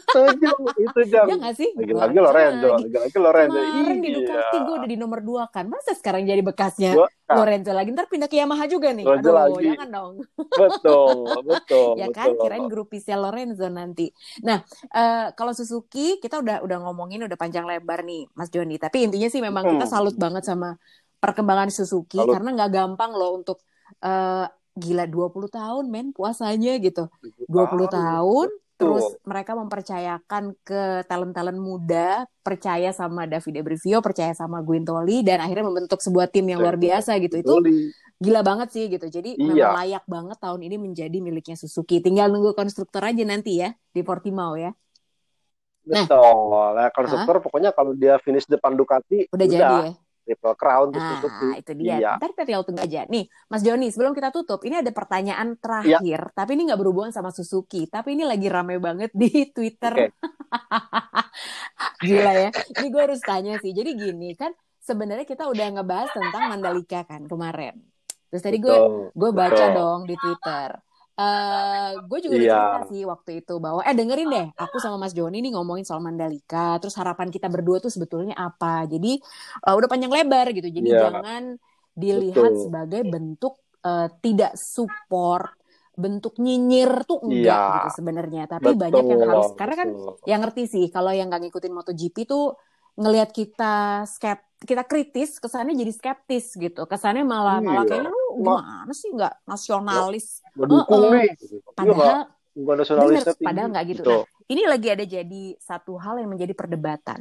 setuju 0.08 0.50
itu 0.80 1.00
jam 1.12 1.26
Ya 1.28 1.34
nggak 1.36 1.54
sih? 1.60 1.68
lagi-lagi 1.76 2.16
Lorenzo 2.16 2.24
Lorenzo 2.32 2.66
lagi. 2.72 2.82
lagi-lagi 2.88 3.16
Lorenzo 3.20 3.58
Kemarin 3.60 3.98
di 4.00 4.08
iya 4.08 4.16
Ducati 4.24 4.56
gue 4.56 4.74
udah 4.80 4.88
di 4.88 4.96
nomor 4.96 5.20
dua 5.20 5.44
kan. 5.52 5.64
Masa 5.68 5.92
sekarang 5.92 6.24
jadi 6.24 6.40
bekasnya 6.40 6.96
gua 6.96 7.08
Lorenzo 7.26 7.74
lagi? 7.74 7.90
Ntar 7.90 8.06
pindah 8.06 8.30
ke 8.30 8.38
Yamaha 8.38 8.70
juga 8.70 8.94
nih. 8.94 9.02
Lorenzo 9.02 9.30
Aduh, 9.34 9.38
lagi 9.38 9.66
jangan 9.66 9.88
dong. 9.90 10.14
betul 10.62 11.26
betul 11.42 11.90
Ya 11.98 12.06
kan, 12.14 12.30
betul 12.30 12.42
kirain 12.46 12.66
grupisnya 12.70 13.16
Lorenzo 13.18 13.66
nanti. 13.66 14.14
Nah, 14.46 14.62
eh, 14.94 15.26
kalau 15.34 15.50
Suzuki 15.50 16.22
kita 16.22 16.38
udah 16.38 16.62
udah 16.62 16.78
ngomongin 16.86 17.26
udah 17.26 17.34
panjang 17.34 17.66
lebar 17.66 18.06
nih, 18.06 18.30
Mas 18.38 18.46
Joni. 18.54 18.78
Tapi 18.78 19.10
intinya 19.10 19.26
sih 19.26 19.42
memang 19.42 19.66
kita 19.66 19.90
hmm. 19.90 19.94
salut 19.94 20.14
banget 20.14 20.46
sama 20.46 20.78
perkembangan 21.18 21.74
Suzuki 21.74 22.20
Salut 22.20 22.38
karena 22.38 22.54
nggak 22.54 22.70
gampang 22.70 23.10
loh 23.10 23.34
untuk 23.34 23.58
eh, 24.04 24.46
gila 24.76 25.04
20 25.08 25.50
tahun 25.50 25.84
men 25.90 26.14
puasanya 26.14 26.78
gitu. 26.78 27.10
20 27.50 27.90
20 27.90 27.90
tahun 27.90 27.90
tahun 27.90 28.48
terus 28.76 29.16
mereka 29.24 29.56
mempercayakan 29.56 30.52
ke 30.60 31.04
talent-talent 31.08 31.56
muda, 31.56 32.28
percaya 32.44 32.92
sama 32.92 33.24
Davide 33.24 33.64
Brivio, 33.64 34.04
percaya 34.04 34.36
sama 34.36 34.60
Guintoli 34.60 35.24
dan 35.24 35.40
akhirnya 35.40 35.64
membentuk 35.66 36.00
sebuah 36.04 36.28
tim 36.28 36.44
yang 36.46 36.60
luar 36.60 36.76
biasa 36.76 37.16
gitu. 37.18 37.40
Itu 37.40 37.56
gila 38.20 38.40
banget 38.44 38.68
sih 38.72 38.84
gitu. 38.92 39.08
Jadi 39.08 39.40
memang 39.40 39.56
iya 39.56 39.68
layak 39.82 40.04
banget 40.08 40.38
tahun 40.40 40.60
ini 40.64 40.76
menjadi 40.76 41.18
miliknya 41.20 41.56
Suzuki. 41.56 42.00
Tinggal 42.04 42.28
nunggu 42.28 42.52
konstruktor 42.52 43.04
aja 43.04 43.24
nanti 43.24 43.60
ya 43.60 43.72
di 43.92 44.00
Portimao 44.04 44.56
ya. 44.56 44.72
Nah, 45.86 46.02
betul 46.02 46.50
nah 46.74 46.86
ah, 46.86 46.90
konstruktor 46.90 47.38
pokoknya 47.38 47.70
kalau 47.70 47.94
dia 47.94 48.18
finish 48.18 48.44
depan 48.50 48.74
Ducati 48.74 49.30
udah 49.30 49.46
jadi 49.46 49.62
udah 49.62 49.86
ya. 49.86 50.05
Triple 50.26 50.54
crown 50.58 50.90
tuh 50.90 50.98
Suzuki 50.98 51.46
Nah, 51.54 51.58
itu 51.62 51.72
dia. 51.78 51.94
iya 52.02 52.12
Ntar 52.18 52.34
kita 52.34 52.42
tinggal 52.42 52.64
tunggu 52.66 52.82
aja. 52.82 53.06
Nih, 53.06 53.30
Mas 53.46 53.62
Joni, 53.62 53.94
sebelum 53.94 54.10
kita 54.10 54.34
tutup, 54.34 54.66
ini 54.66 54.82
ada 54.82 54.90
pertanyaan 54.90 55.54
iya 55.54 56.02
terakhir, 56.02 56.20
tapi 56.34 56.58
ini 56.58 56.66
nggak 56.66 56.80
berhubungan 56.82 57.14
sama 57.14 57.30
Suzuki, 57.30 57.86
tapi 57.86 58.18
ini 58.18 58.26
lagi 58.26 58.50
rame 58.50 58.82
banget 58.82 59.14
di 59.14 59.30
Twitter. 59.54 60.10
Gila 62.02 62.32
ya. 62.34 62.50
Ini 62.50 62.86
gue 62.90 63.02
harus 63.06 63.22
tanya 63.22 63.54
sih. 63.62 63.70
Jadi 63.70 63.94
gini 63.94 64.34
kan, 64.34 64.50
sebenarnya 64.82 65.24
kita 65.24 65.46
udah 65.46 65.66
ngebahas 65.78 66.10
tentang 66.10 66.42
Mandalika 66.50 67.06
kan 67.06 67.24
kemarin. 67.30 67.78
Terus 68.26 68.42
tadi 68.42 68.58
gue 68.58 68.76
gue 69.14 69.30
baca 69.30 69.54
betul 69.54 69.76
dong 69.78 70.00
di 70.10 70.14
Twitter. 70.18 70.68
Eh 71.20 71.88
gue 72.08 72.18
juga 72.24 72.34
udah 72.40 72.50
iya 72.50 72.54
cerita 72.54 72.76
sih 72.90 73.00
waktu 73.12 73.30
itu 73.40 73.52
bahwa 73.64 73.80
eh 73.88 73.94
dengerin 73.98 74.28
deh, 74.34 74.46
aku 74.62 74.76
sama 74.84 74.96
Mas 75.02 75.12
Joni 75.18 75.36
nih 75.44 75.50
ngomongin 75.56 75.84
soal 75.88 76.02
Mandalika, 76.06 76.76
terus 76.80 76.94
harapan 77.00 77.28
kita 77.34 77.46
berdua 77.54 77.76
tuh 77.84 77.88
sebetulnya 77.96 78.34
apa. 78.44 78.66
Jadi 78.92 79.08
eh, 79.66 79.74
udah 79.78 79.88
panjang 79.92 80.12
lebar 80.16 80.46
gitu. 80.56 80.68
Jadi 80.78 80.90
iya 80.90 80.98
jangan 81.02 81.42
dilihat 82.02 82.52
betul 82.52 82.54
sebagai 82.64 83.00
bentuk 83.12 83.52
eh, 83.86 84.06
tidak 84.24 84.50
support, 84.60 85.48
bentuk 86.02 86.32
nyinyir 86.44 86.90
tuh 87.08 87.18
enggak 87.26 87.60
iya 87.64 87.74
gitu 87.74 87.88
sebenarnya. 87.98 88.40
Tapi 88.52 88.68
banyak 88.82 89.04
yang 89.12 89.22
betul 89.22 89.28
harus 89.28 89.46
karena 89.58 89.74
kan 89.80 89.88
betul 89.88 90.14
yang 90.28 90.40
ngerti 90.44 90.62
sih 90.72 90.84
kalau 90.94 91.10
yang 91.16 91.26
nggak 91.32 91.40
ngikutin 91.48 91.72
MotoGP 91.76 92.16
tuh 92.32 92.42
ngelihat 93.00 93.30
kita 93.38 93.64
skep 94.08 94.38
kita 94.70 94.82
kritis 94.90 95.36
kesannya 95.42 95.76
jadi 95.76 95.92
skeptis 95.98 96.44
gitu 96.56 96.80
kesannya 96.88 97.22
malah 97.28 97.60
malah 97.60 97.84
iya 97.84 97.88
kayaknya 97.88 98.08
lu 98.14 98.20
gimana 98.36 98.92
sih? 98.92 99.08
Nggak 99.12 99.34
nasionalis. 99.48 100.26
Nggak 100.52 100.68
dukung 100.68 101.02
nih 101.12 101.28
gitu. 101.40 101.56
iya 101.56 101.60
nggak 101.60 101.74
padahal 101.76 101.96
nggak 101.96 102.26
bener 102.56 102.76
nasionalisnya 102.80 103.34
tinggi 103.36 103.46
padahal 103.46 103.68
nggak 103.72 103.86
gitu. 103.86 104.02
gitu. 104.02 104.16
Nah 104.16 104.24
ini 104.46 104.62
lagi 104.64 104.88
ada 104.88 105.04
jadi 105.04 105.44
satu 105.58 105.92
hal 105.98 106.14
yang 106.22 106.30
menjadi 106.30 106.54
perdebatan. 106.54 107.20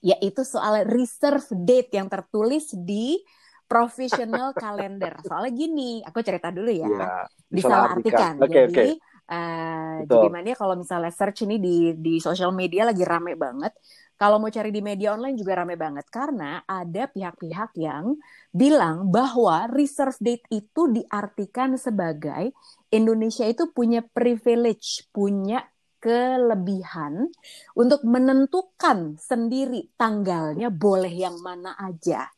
Yaitu 0.00 0.42
soal 0.48 0.88
reserve 0.88 1.44
date 1.52 1.92
yang 1.92 2.08
tertulis 2.08 2.72
di 2.72 3.20
professional 3.68 4.56
calendar. 4.62 5.20
Soalnya 5.26 5.52
gini 5.52 6.00
aku 6.00 6.24
cerita 6.24 6.48
dulu 6.48 6.70
ya. 6.72 6.88
Iya 6.88 7.08
disalahartikan 7.50 7.50
disalahartikan 7.50 8.32
oke 8.38 8.58
oke 8.70 8.74
jadi 8.78 8.92
eh 9.30 9.94
betul. 10.06 10.14
jadi 10.14 10.28
mana 10.30 10.54
kalau 10.58 10.74
misalnya 10.78 11.12
search 11.14 11.46
ini 11.46 11.58
di 11.58 11.76
di 11.98 12.14
sosial 12.22 12.50
media 12.54 12.86
lagi 12.86 13.02
rame 13.02 13.34
banget 13.34 13.74
kalau 14.20 14.36
mau 14.36 14.52
cari 14.52 14.68
di 14.68 14.84
media 14.84 15.16
online 15.16 15.32
juga 15.32 15.64
rame 15.64 15.80
banget 15.80 16.04
karena 16.12 16.60
ada 16.68 17.08
pihak-pihak 17.08 17.72
yang 17.80 18.20
bilang 18.52 19.08
bahwa 19.08 19.64
reserve 19.72 20.20
date 20.20 20.44
itu 20.52 20.92
diartikan 20.92 21.80
sebagai 21.80 22.52
Indonesia 22.92 23.48
itu 23.48 23.72
punya 23.72 24.04
privilege, 24.04 25.08
punya 25.08 25.64
kelebihan 26.04 27.32
untuk 27.72 28.04
menentukan 28.04 29.16
sendiri 29.16 29.88
tanggalnya 29.96 30.68
boleh 30.68 31.12
yang 31.16 31.40
mana 31.40 31.72
aja. 31.80 32.28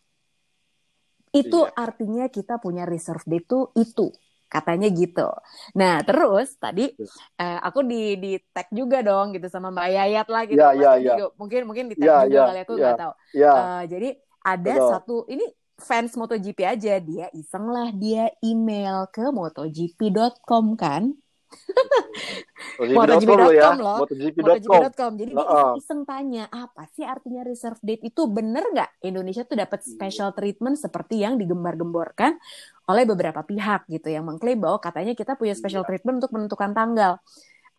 Itu 1.34 1.66
iya 1.66 1.74
artinya 1.74 2.30
kita 2.30 2.62
punya 2.62 2.86
reserve 2.86 3.26
date 3.26 3.42
itu 3.42 3.58
itu 3.74 4.06
katanya 4.52 4.92
gitu. 4.92 5.32
Nah 5.80 6.04
terus 6.04 6.52
tadi 6.60 6.92
eh, 7.40 7.58
aku 7.64 7.80
di 7.88 8.20
di 8.20 8.32
tag 8.52 8.68
juga 8.68 9.00
dong 9.00 9.32
gitu 9.32 9.48
sama 9.48 9.72
Mbak 9.72 9.88
Yayat 9.88 10.28
lah 10.28 10.42
gitu. 10.44 10.60
iya 10.60 10.68
iya 10.76 10.90
Dodi 10.92 11.04
iya 11.08 11.14
juga 11.16 11.26
mungkin 11.40 11.60
mungkin 11.64 11.84
di 11.88 11.94
tag 11.96 12.04
iya 12.04 12.16
juga 12.20 12.28
iya 12.28 12.42
kali 12.44 12.60
aku 12.60 12.72
iya 12.76 12.82
nggak 12.84 13.00
tahu. 13.00 13.12
iya 13.32 13.52
Eh, 13.56 13.82
jadi 13.88 14.08
ada 14.42 14.74
betul. 14.76 14.90
satu 14.92 15.16
ini 15.32 15.46
fans 15.80 16.12
MotoGP 16.14 16.60
aja. 16.68 16.94
Dia 17.00 17.26
iseng 17.32 17.66
lah 17.72 17.88
dia 17.96 18.28
email 18.44 19.08
ke 19.08 19.24
motogp.com 19.32 20.76
kan? 20.76 21.16
MotoGP.com 22.80 23.52
ya. 23.52 23.76
Loh. 23.76 23.98
MotoGP.com 24.04 25.12
jadi 25.20 25.30
dia 25.36 25.44
iseng-iseng 25.44 26.00
tanya 26.08 26.44
apa 26.48 26.88
sih 26.96 27.04
artinya 27.04 27.44
reserve 27.44 27.78
date 27.84 28.08
itu? 28.08 28.24
Bener 28.28 28.64
nggak? 28.72 29.04
Indonesia 29.04 29.44
tuh 29.44 29.60
dapat 29.60 29.84
special 29.84 30.32
treatment 30.32 30.80
seperti 30.80 31.20
yang 31.20 31.36
digembar-gemborkan 31.36 32.40
oleh 32.92 33.08
beberapa 33.08 33.40
pihak 33.40 33.88
gitu 33.88 34.12
yang 34.12 34.28
mengklaim 34.28 34.60
bahwa 34.60 34.76
katanya 34.76 35.16
kita 35.16 35.32
punya 35.40 35.56
special 35.56 35.82
iya. 35.82 35.88
treatment 35.88 36.20
untuk 36.20 36.32
menentukan 36.36 36.76
tanggal. 36.76 37.16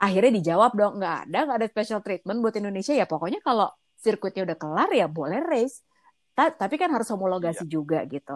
Akhirnya 0.02 0.34
dijawab 0.41 0.73
dong 0.73 0.97
nggak 0.97 1.30
ada 1.30 1.39
nggak 1.45 1.58
ada 1.62 1.67
special 1.69 2.02
treatment 2.02 2.41
buat 2.41 2.58
Indonesia. 2.58 2.97
Ya 2.97 3.06
pokoknya 3.06 3.39
kalau 3.45 3.69
sirkuitnya 4.02 4.43
udah 4.49 4.58
kelar 4.58 4.89
ya 4.91 5.06
boleh 5.08 5.39
race 5.45 5.86
Ta- 6.34 6.52
tapi 6.54 6.82
kan 6.82 6.89
harus 6.89 7.08
iya. 7.08 7.13
homologasi 7.13 7.65
juga 7.69 8.02
gitu. 8.10 8.36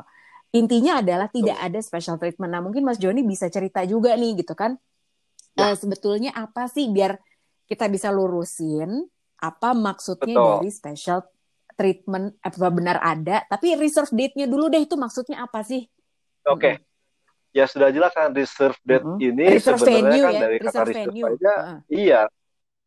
Intinya 0.55 1.01
adalah 1.01 1.27
tidak 1.27 1.57
ada 1.59 1.79
special 1.81 2.15
treatment. 2.21 2.53
Nah 2.53 2.61
mungkin 2.61 2.85
Mas 2.85 3.01
Joni 3.01 3.25
bisa 3.25 3.49
cerita 3.49 3.83
juga 3.83 4.13
nih 4.13 4.45
gitu 4.45 4.53
kan. 4.53 4.77
Ya. 5.57 5.73
Eh, 5.73 5.75
sebetulnya 5.75 6.31
apa 6.37 6.69
sih 6.69 6.87
biar 6.93 7.17
kita 7.65 7.89
bisa 7.89 8.13
lurusin 8.13 9.09
apa 9.41 9.73
maksudnya 9.73 10.37
betul. 10.37 10.49
dari 10.61 10.69
special 10.69 11.19
treatment? 11.73 12.37
Apa 12.45 12.69
benar 12.69 13.01
ada? 13.01 13.43
Tapi 13.49 13.75
reserve 13.75 14.13
date-nya 14.13 14.45
dulu 14.45 14.69
deh 14.69 14.85
itu 14.85 14.93
maksudnya 14.93 15.43
apa 15.43 15.65
sih 15.65 15.89
oke 16.47 16.71
Mm-mm. 16.71 17.55
ya 17.55 17.65
sudah 17.67 17.89
jelas 17.91 18.12
kan 18.12 18.31
reserve 18.31 18.77
date 18.83 19.03
Mm-mm. 19.03 19.19
ini 19.19 19.45
reserve 19.53 19.79
sebenarnya 19.81 20.07
venue 20.10 20.23
kan 20.23 20.33
ya 20.33 20.41
dari 20.41 20.55
kata 20.57 20.65
reserve 20.65 20.88
reserve 20.88 21.12
venue 21.12 21.25
aja 21.27 21.53
Heeh. 21.53 21.77
iya 21.91 22.21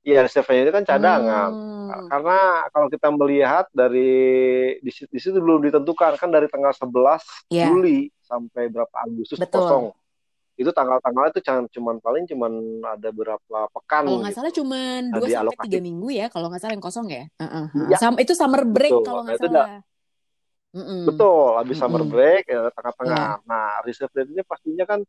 iya 0.01 0.18
reserve 0.25 0.46
venue 0.49 0.64
itu 0.68 0.73
kan 0.75 0.85
cadangan 0.85 1.51
hmm 1.53 1.68
karena 1.90 2.38
kalau 2.70 2.87
kita 2.87 3.11
melihat 3.11 3.66
dari 3.75 4.14
di, 4.79 4.90
situ- 4.94 5.11
di 5.11 5.18
situ 5.18 5.42
belum 5.42 5.59
ditentukan 5.66 6.14
kan 6.23 6.31
dari 6.31 6.46
tanggal 6.46 6.70
11 6.70 6.87
ya 7.51 7.66
Juli 7.66 8.07
sampai 8.23 8.70
berapa 8.70 8.94
Agustus 8.94 9.42
betul 9.42 9.59
kosong 9.59 9.85
itu 10.55 10.70
tanggal-tanggal 10.77 11.33
itu 11.33 11.40
cuman, 11.81 11.99
paling 12.05 12.29
cuman 12.29 12.53
ada 12.85 13.09
berapa 13.09 13.59
pekan 13.73 14.05
Kalau 14.05 14.20
nggak 14.20 14.29
gitu. 14.29 14.38
salah 14.44 14.53
cuman 14.53 15.01
2 15.09 15.27
sampai. 15.33 15.66
3 15.73 15.81
minggu 15.81 16.09
ya, 16.12 16.27
kalau 16.29 16.53
nggak 16.53 16.61
salah 16.61 16.75
yang 16.77 16.85
kosong 16.85 17.07
ya. 17.09 17.25
Heeh. 17.40 17.64
Iya. 17.88 17.96
Sam- 17.96 18.20
itu 18.20 18.33
summer 18.37 18.68
break 18.68 18.92
Betul. 18.92 19.05
kalau 19.09 19.20
nggak 19.25 19.40
salah. 19.40 19.81
Mm-mm. 20.71 21.03
Betul, 21.09 21.59
habis 21.59 21.77
summer 21.83 22.03
break 22.07 22.47
ya 22.47 22.71
tengah-tengah. 22.71 23.43
Iya. 23.43 23.49
Nah, 23.49 23.83
reserve 23.83 24.13
rate 24.15 24.31
ini 24.31 24.43
pastinya 24.47 24.85
kan 24.87 25.01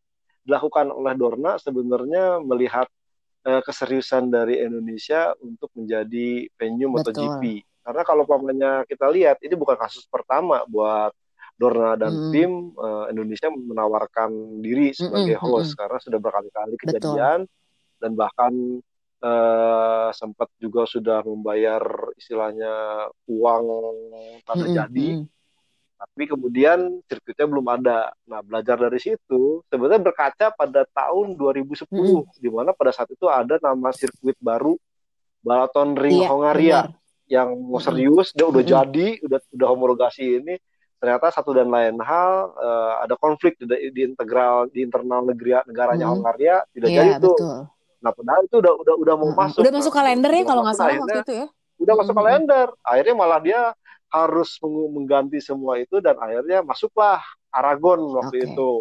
dilakukan 0.41 0.89
oleh 0.89 1.13
Dorna 1.13 1.61
sebenarnya 1.61 2.41
melihat 2.41 2.89
eh, 3.45 3.61
keseriusan 3.61 4.33
dari 4.33 4.57
Indonesia 4.57 5.37
untuk 5.37 5.69
menjadi 5.77 6.49
venue 6.57 6.89
Betul. 6.89 7.29
MotoGP. 7.29 7.41
Karena 7.81 8.01
kalau 8.05 8.23
pamannya 8.25 8.85
kita 8.89 9.05
lihat, 9.09 9.37
ini 9.45 9.53
bukan 9.57 9.77
kasus 9.77 10.05
pertama 10.09 10.65
buat 10.65 11.13
Dorna 11.57 11.93
dan 11.93 12.17
Mm-mm. 12.17 12.31
tim 12.33 12.51
eh, 12.73 13.05
Indonesia 13.13 13.49
menawarkan 13.53 14.61
diri 14.65 14.97
sebagai 14.97 15.37
Mm-mm, 15.37 15.45
host 15.45 15.77
karena 15.77 15.97
sudah 16.01 16.17
berkali-kali 16.17 16.73
Betul. 16.81 16.89
kejadian 16.89 17.39
dan 18.01 18.11
bahkan 18.17 18.53
eh, 19.21 20.09
sempat 20.17 20.49
juga 20.57 20.89
sudah 20.89 21.21
membayar 21.21 21.85
istilahnya 22.17 22.73
uang 23.29 23.65
tanda 24.41 24.65
Mm-mm, 24.65 24.73
jadi. 24.73 25.07
Tapi 26.01 26.25
kemudian 26.25 26.97
sirkuitnya 27.05 27.45
belum 27.45 27.67
ada. 27.69 28.09
Nah, 28.25 28.41
belajar 28.41 28.73
dari 28.73 28.97
situ, 28.97 29.61
sebenarnya 29.69 30.01
berkaca 30.01 30.49
pada 30.49 30.81
tahun 30.89 31.37
2010, 31.37 31.85
Mm-mm. 31.93 32.25
di 32.41 32.49
mana 32.49 32.73
pada 32.73 32.89
saat 32.89 33.13
itu 33.13 33.29
ada 33.29 33.61
nama 33.61 33.93
sirkuit 33.93 34.33
baru, 34.41 34.81
Balaton 35.45 35.93
Ring 35.93 36.25
Iya, 36.25 36.27
Hongaria, 36.33 36.79
benar. 36.89 36.97
yang 37.29 37.49
mau 37.53 37.77
Mm-mm. 37.77 37.85
serius, 37.85 38.33
dia 38.33 38.49
udah 38.49 38.65
Mm-mm. 38.65 38.73
jadi, 38.73 39.07
udah 39.21 39.39
udah 39.53 39.67
homologasi 39.69 40.41
ini. 40.41 40.57
Ternyata 40.97 41.29
satu 41.29 41.53
dan 41.53 41.69
lain 41.69 41.97
hal, 41.97 42.33
eh, 42.57 42.93
ada 43.05 43.13
konflik 43.17 43.57
di, 43.57 43.65
di 43.89 44.01
integral 44.01 44.69
di 44.69 44.81
internal 44.81 45.21
negeri 45.21 45.61
negaranya 45.65 46.09
Mm-mm. 46.09 46.17
Hongaria, 46.17 46.65
tidak 46.73 46.89
Iya, 46.89 46.97
jadi 46.97 47.11
tuh. 47.21 47.37
betul. 47.37 47.57
Nah, 48.01 48.11
padahal 48.17 48.41
itu 48.49 48.55
udah 48.57 48.73
udah 48.73 48.95
udah 48.97 49.15
mau 49.21 49.29
Mm-mm. 49.29 49.37
masuk. 49.37 49.61
Udah 49.61 49.73
masuk 49.73 49.93
Nah, 49.93 49.97
kalender 50.01 50.31
ya 50.33 50.43
kalau 50.49 50.61
nggak 50.65 50.77
salah 50.77 50.97
waktu 50.97 51.19
itu 51.21 51.33
ya. 51.37 51.47
udah 51.77 51.93
masuk 51.93 52.13
Mm-mm. 52.13 52.25
kalender. 52.25 52.67
Akhirnya 52.81 53.13
malah 53.13 53.39
dia 53.41 53.61
harus 54.11 54.59
meng- 54.59 54.91
mengganti 54.91 55.39
semua 55.39 55.79
itu 55.79 56.03
dan 56.03 56.19
akhirnya 56.19 56.61
masuklah 56.61 57.23
Aragon 57.51 57.99
waktu 58.19 58.43
Oke. 58.43 58.47
itu. 58.51 58.71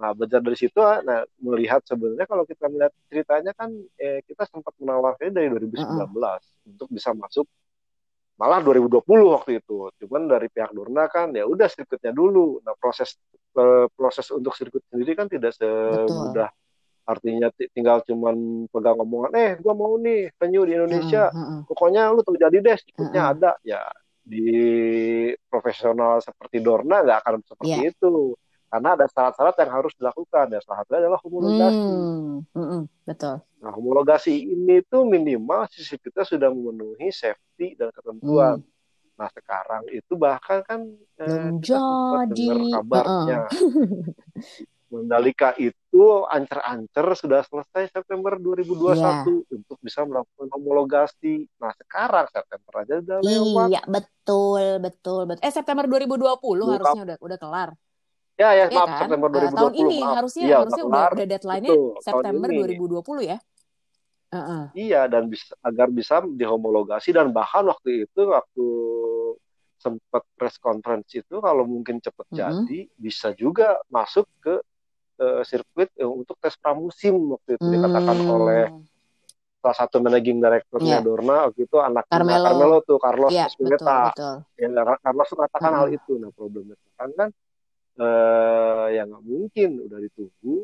Nah, 0.00 0.16
belajar 0.16 0.40
dari 0.40 0.56
situ, 0.56 0.80
nah, 0.80 1.22
melihat 1.44 1.84
sebenarnya 1.84 2.24
kalau 2.24 2.48
kita 2.48 2.72
melihat 2.72 2.92
ceritanya 3.12 3.52
kan 3.52 3.68
eh, 4.00 4.24
kita 4.24 4.48
sempat 4.48 4.72
menawarkannya 4.80 5.32
dari 5.34 5.48
2019 5.52 6.16
untuk 6.64 6.88
bisa 6.88 7.12
masuk 7.12 7.44
malah 8.40 8.64
2020 8.64 9.04
waktu 9.36 9.60
itu. 9.60 9.92
Cuman 10.00 10.24
dari 10.24 10.48
pihak 10.48 10.72
Dorna 10.72 11.04
kan 11.12 11.36
ya 11.36 11.44
udah 11.44 11.68
sirkuitnya 11.68 12.16
dulu. 12.16 12.64
Nah, 12.64 12.72
proses 12.80 13.20
eh, 13.60 13.86
proses 13.92 14.26
untuk 14.32 14.56
sirkuit 14.56 14.82
sendiri 14.88 15.12
kan 15.12 15.28
tidak 15.28 15.52
semudah 15.52 16.48
artinya 17.10 17.50
ti- 17.50 17.66
tinggal 17.70 18.06
cuman 18.06 18.36
pegang 18.70 18.94
omongan 18.96 19.32
eh 19.34 19.50
gua 19.58 19.74
mau 19.74 19.98
nih 19.98 20.30
venue 20.38 20.62
di 20.62 20.72
Indonesia 20.78 21.26
heeh. 21.28 21.60
pokoknya 21.66 22.14
lu 22.14 22.22
tuh 22.22 22.38
jadi 22.38 22.54
deh 22.56 22.76
sirkuitnya 22.78 23.22
Heeh. 23.26 23.34
ada 23.34 23.50
ya 23.66 23.82
di 24.22 24.46
profesional 25.46 26.22
seperti 26.22 26.62
Dorna 26.62 27.02
nggak 27.02 27.18
akan 27.20 27.34
seperti 27.42 27.78
Iya. 27.82 27.90
itu 27.90 28.38
karena 28.70 28.94
ada 28.94 29.06
syarat-syarat 29.10 29.56
yang 29.58 29.72
harus 29.74 29.92
dilakukan 29.98 30.46
ya 30.48 30.60
salah 30.62 30.78
satunya 30.80 30.98
adalah 31.02 31.18
homologasi 31.18 31.90
Hmm, 31.90 32.46
mm-mm, 32.54 32.82
betul. 33.02 33.42
nah 33.58 33.70
homologasi 33.74 34.30
ini 34.46 34.78
tuh 34.86 35.02
minimal 35.04 35.66
sisi 35.66 35.98
kita 35.98 36.22
sudah 36.22 36.46
memenuhi 36.48 37.10
safety 37.10 37.74
dan 37.74 37.90
ketentuan 37.90 38.62
Hmm. 38.62 38.68
nah 39.18 39.28
sekarang 39.28 39.82
itu 39.90 40.14
bahkan 40.14 40.62
kan 40.62 40.80
eh, 41.18 41.50
Belum 41.50 41.58
jadi. 41.60 42.48
kabarnya 42.72 43.40
Mandalika 44.90 45.54
itu 45.54 46.02
ancer-ancer 46.26 47.06
sudah 47.14 47.40
selesai 47.40 47.94
September 47.94 48.34
2021 48.34 48.90
Iya. 48.90 49.54
untuk 49.54 49.78
bisa 49.78 50.02
melakukan 50.02 50.50
homologasi. 50.50 51.46
Nah 51.56 51.70
sekarang 51.76 52.26
September 52.26 52.72
aja 52.76 52.94
udah 52.98 53.18
lewat. 53.22 53.66
Iya, 53.70 53.80
betul, 53.86 54.64
betul, 54.78 55.20
betul. 55.24 55.42
Eh 55.42 55.54
September 55.54 55.86
2020 55.86 56.18
Dua 56.60 56.74
harusnya 56.74 57.02
udah 57.04 57.16
udah 57.18 57.38
kelar. 57.38 57.70
Ya 58.34 58.50
ya 58.50 58.66
Iya 58.66 58.74
maaf 58.74 58.88
kan? 58.88 58.98
September 59.06 59.28
Eh, 59.28 59.34
2020 59.36 59.54
tahun 59.54 59.74
ini 59.76 59.96
maaf. 60.00 60.14
harusnya 60.16 60.44
Iya, 60.44 60.56
harusnya 60.58 60.84
udah 60.84 61.04
udah 61.08 61.26
deadline-nya 61.28 61.70
Betul, 61.70 62.02
September 62.02 62.48
ini. 62.48 62.58
2020 62.58 63.22
ya. 63.22 63.38
Heeh. 64.30 64.62
Iya 64.76 65.00
dan 65.06 65.22
bisa 65.26 65.54
agar 65.60 65.88
bisa 65.88 66.14
dihomologasi 66.24 67.10
dan 67.10 67.30
bahkan 67.30 67.62
waktu 67.62 68.06
itu 68.06 68.20
waktu 68.26 68.66
sempat 69.76 70.22
press 70.34 70.54
conference 70.56 71.08
itu 71.12 71.34
kalau 71.36 71.64
mungkin 71.64 71.98
cepat 71.98 72.26
Mm-mm. 72.28 72.36
jadi 72.36 72.78
bisa 72.94 73.32
juga 73.32 73.80
masuk 73.88 74.28
ke 74.38 74.60
eh, 75.20 75.42
sirkuit 75.44 75.92
eh, 75.94 76.08
untuk 76.08 76.40
tes 76.40 76.56
pramusim 76.56 77.14
waktu 77.30 77.60
itu 77.60 77.64
dikatakan 77.68 78.16
Hmm. 78.16 78.32
oleh 78.32 78.62
salah 79.60 79.76
satu 79.76 80.00
managing 80.00 80.40
directornya 80.40 80.98
Iya. 80.98 81.04
Dorna 81.04 81.36
waktu 81.46 81.68
itu 81.68 81.76
anaknya 81.76 82.08
Carmelo. 82.08 82.44
Carmelo 82.48 82.76
tuh 82.80 82.96
Carlos 82.96 83.28
betul, 83.28 83.44
Espineta 83.44 83.98
betul. 84.08 84.34
ya 84.56 84.68
Carlos 84.98 85.28
mengatakan 85.30 85.72
hal 85.76 85.86
Mm-mm. 85.86 85.98
itu 86.00 86.12
nah 86.16 86.30
problemnya 86.32 86.76
sekarang 86.80 87.12
kan 87.12 87.28
eh 88.00 88.86
ya 88.96 89.02
nggak 89.04 89.20
mungkin 89.22 89.70
udah 89.84 89.98
ditunggu 90.00 90.56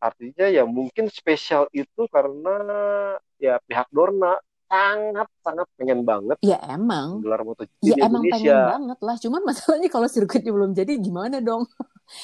artinya 0.00 0.46
ya 0.48 0.64
mungkin 0.64 1.12
spesial 1.12 1.68
itu 1.68 2.08
karena 2.08 2.56
ya 3.36 3.60
pihak 3.60 3.88
Dorna 3.92 4.40
sangat 4.64 5.28
sangat 5.44 5.68
pengen 5.76 6.04
banget 6.04 6.40
Ya 6.40 6.56
emang. 6.64 7.20
gelar 7.20 7.44
MotoGP 7.44 7.76
Ya 7.84 7.94
di 7.94 8.00
emang 8.00 8.24
pengen 8.24 8.40
Indonesia 8.48 8.72
banget 8.72 8.98
lah. 9.04 9.16
Cuman 9.20 9.42
masalahnya 9.44 9.88
kalau 9.92 10.08
sirkuitnya 10.08 10.52
belum 10.52 10.72
jadi 10.72 10.96
gimana 10.96 11.44
dong? 11.44 11.68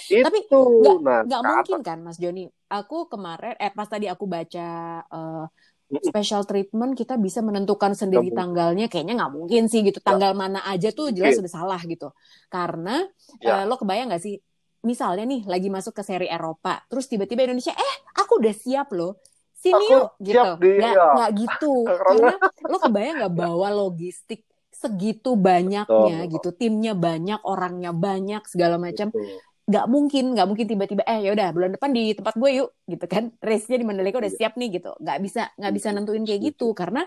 Itu 0.07 0.21
Tapi 0.21 0.39
nggak 0.47 0.99
nah 1.03 1.21
sekarang- 1.25 1.45
mungkin 1.57 1.79
kan 1.81 1.99
Mas 2.01 2.17
Joni. 2.17 2.45
Aku 2.67 3.07
kemarin 3.07 3.57
eh 3.57 3.69
pas 3.69 3.85
tadi 3.85 4.07
aku 4.07 4.25
baca 4.25 4.69
Mm-mm. 5.91 6.07
special 6.07 6.45
treatment 6.45 6.95
kita 6.95 7.17
bisa 7.17 7.41
menentukan 7.41 7.93
sendiri 7.93 8.31
tanggalnya 8.31 8.87
kayaknya 8.87 9.19
nggak 9.19 9.33
mungkin 9.33 9.67
sih 9.67 9.83
gitu. 9.83 9.99
Tanggal 9.99 10.33
mana 10.33 10.63
aja 10.63 10.91
tuh 10.91 11.11
jelas 11.11 11.35
sudah 11.35 11.51
salah 11.51 11.81
gitu. 11.83 12.15
Karena 12.47 13.03
Ya. 13.39 13.63
eh, 13.63 13.65
lo 13.65 13.75
kebayang 13.75 14.07
nggak 14.09 14.21
sih? 14.21 14.39
Misalnya 14.81 15.27
nih 15.27 15.45
lagi 15.45 15.69
masuk 15.69 15.93
ke 15.93 16.01
seri 16.01 16.25
Eropa, 16.25 16.81
terus 16.87 17.05
tiba-tiba 17.05 17.43
Indonesia, 17.43 17.73
eh 17.73 17.93
aku 18.15 18.39
udah 18.39 18.55
siap 18.55 18.89
loh, 18.91 19.21
sini 19.53 19.83
yuk 19.89 20.17
gitu. 20.21 20.41
Nggak 20.57 20.95
ya. 20.95 21.07
nggak 21.11 21.31
gitu. 21.37 21.75
Karena- 22.01 22.39
lo 22.65 22.77
kebayang 22.79 23.17
nggak 23.19 23.35
bawa 23.45 23.69
logistik 23.75 24.47
segitu 24.71 25.37
banyaknya 25.37 25.85
Betul. 26.25 26.33
gitu, 26.33 26.49
timnya 26.55 26.95
banyak, 26.95 27.45
orangnya 27.45 27.93
banyak, 27.93 28.41
segala 28.47 28.79
macam 28.79 29.11
Betul. 29.11 29.37
Nggak 29.69 29.87
mungkin 29.93 30.25
nggak 30.35 30.47
mungkin 30.49 30.67
tiba-tiba 30.71 31.03
eh 31.05 31.21
ya 31.27 31.31
udah 31.37 31.49
bulan 31.53 31.71
depan 31.77 31.91
di 31.93 32.15
tempat 32.17 32.35
gue 32.41 32.51
yuk 32.63 32.69
gitu 32.89 33.05
kan. 33.11 33.25
Race-nya 33.47 33.77
di 33.81 33.87
Mandalika 33.89 34.19
udah 34.23 34.33
Iya. 34.33 34.39
siap 34.39 34.53
nih 34.61 34.69
gitu. 34.81 34.91
Nggak 35.03 35.19
bisa 35.25 35.41
nggak 35.59 35.73
bisa 35.77 35.89
Setuju, 35.91 35.97
nentuin 35.97 36.23
kayak 36.27 36.41
gitu. 36.55 36.67
Karena 36.73 37.01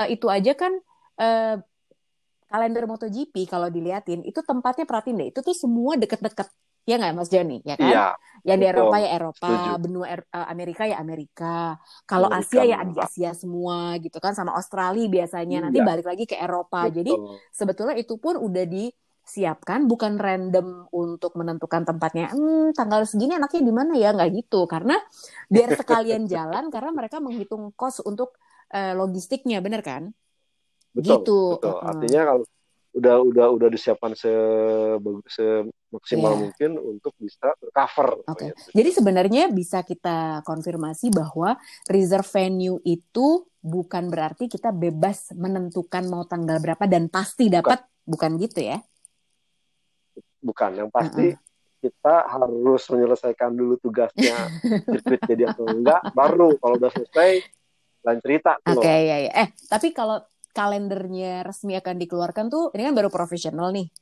eh, 0.00 0.08
itu 0.14 0.26
aja 0.30 0.52
kan 0.54 0.72
eh, 1.18 1.54
kalender 2.48 2.84
MotoGP 2.88 3.34
kalau 3.44 3.68
diliatin 3.68 4.24
itu 4.24 4.40
tempatnya 4.40 4.88
perhatiin 4.88 5.16
deh 5.20 5.28
itu 5.32 5.40
tuh 5.44 5.52
semua 5.56 6.00
deket-deket. 6.00 6.48
Ya 6.88 6.96
nggak 6.96 7.12
Mas 7.20 7.28
Joni? 7.28 7.60
Ya 7.68 7.76
kan? 7.76 7.92
Iya, 7.92 8.04
yang 8.48 8.58
di. 8.64 8.68
Eropa 8.72 8.96
ya 8.96 9.08
Eropa 9.20 9.52
Setuju. 9.52 9.72
benua 9.76 10.06
Er- 10.08 10.24
eh, 10.32 10.46
Amerika 10.48 10.82
ya 10.88 10.96
Amerika. 10.96 11.76
Kalau 12.08 12.32
Asia 12.32 12.64
ya 12.64 12.80
di 12.88 12.96
Asia 12.96 13.36
semua 13.36 13.92
gitu 14.00 14.16
kan 14.24 14.32
sama 14.32 14.56
Australia 14.56 15.04
biasanya. 15.04 15.68
Nanti 15.68 15.84
Iya. 15.84 15.84
balik 15.84 16.06
lagi 16.08 16.24
ke 16.24 16.40
Eropa. 16.40 16.88
Jadi 16.88 17.12
betul. 17.12 17.36
sebetulnya 17.52 17.96
itu 18.00 18.16
pun 18.16 18.40
udah 18.40 18.64
disiapkan 19.28 19.84
bukan 19.84 20.16
random 20.16 20.88
untuk 20.88 21.36
menentukan 21.36 21.84
tempatnya 21.84 22.32
hmm, 22.32 22.72
tanggal 22.72 23.04
segini 23.04 23.36
anaknya 23.36 23.60
di 23.60 23.72
mana 23.76 23.92
ya 23.92 24.16
nggak 24.16 24.30
gitu 24.40 24.64
karena 24.64 24.96
biar 25.52 25.76
sekalian 25.76 26.24
jalan 26.32 26.72
karena 26.72 26.90
mereka 26.96 27.20
menghitung 27.20 27.76
kos 27.76 28.00
untuk 28.08 28.40
eh, 28.72 28.96
logistiknya 28.96 29.60
bener 29.60 29.84
kan 29.84 30.10
Betul, 30.96 31.20
Gitu. 31.22 31.38
betul. 31.54 31.68
Heeh. 31.76 31.84
Artinya 31.92 32.22
kalau 32.24 32.44
udah 32.98 33.16
udah 33.20 33.46
udah 33.54 33.68
disiapkan 33.68 34.16
se 34.16 34.32
semaksimal 35.28 36.32
Iya. 36.34 36.40
mungkin 36.40 36.70
untuk 36.80 37.12
bisa 37.20 37.52
cover. 37.70 38.24
Oke. 38.26 38.50
gitu. 38.50 38.74
jadi 38.74 38.90
sebenarnya 38.90 39.42
bisa 39.52 39.84
kita 39.84 40.42
konfirmasi 40.42 41.12
bahwa 41.12 41.54
reserve 41.86 42.26
venue 42.26 42.80
itu 42.82 43.44
bukan 43.60 44.08
berarti 44.08 44.48
kita 44.50 44.72
bebas 44.72 45.36
menentukan 45.36 46.08
mau 46.10 46.24
tanggal 46.26 46.58
berapa 46.58 46.88
dan 46.88 47.12
pasti 47.12 47.52
dapat 47.52 47.84
bukan 48.08 48.40
gitu 48.40 48.64
ya 48.64 48.80
Bukan, 50.48 50.70
yang 50.80 50.88
pasti 50.88 51.36
kita 51.78 52.26
harus 52.26 52.82
menyelesaikan 52.88 53.52
dulu 53.52 53.76
tugasnya 53.78 54.48
sirkuit 54.90 55.20
jadi 55.28 55.52
atau 55.52 55.68
enggak, 55.68 56.00
baru 56.16 56.56
kalau 56.56 56.74
udah 56.80 56.90
selesai 56.90 57.44
lain 58.02 58.18
cerita. 58.24 58.56
Oke 58.64 58.88
ya 58.88 59.16
ya. 59.28 59.30
Eh 59.44 59.48
tapi 59.68 59.92
kalau 59.92 60.24
kalendernya 60.56 61.44
resmi 61.44 61.76
akan 61.76 62.00
dikeluarkan 62.00 62.48
tuh 62.48 62.72
ini 62.72 62.88
kan 62.88 62.94
baru 62.96 63.12
profesional 63.12 63.70
nih. 63.70 63.92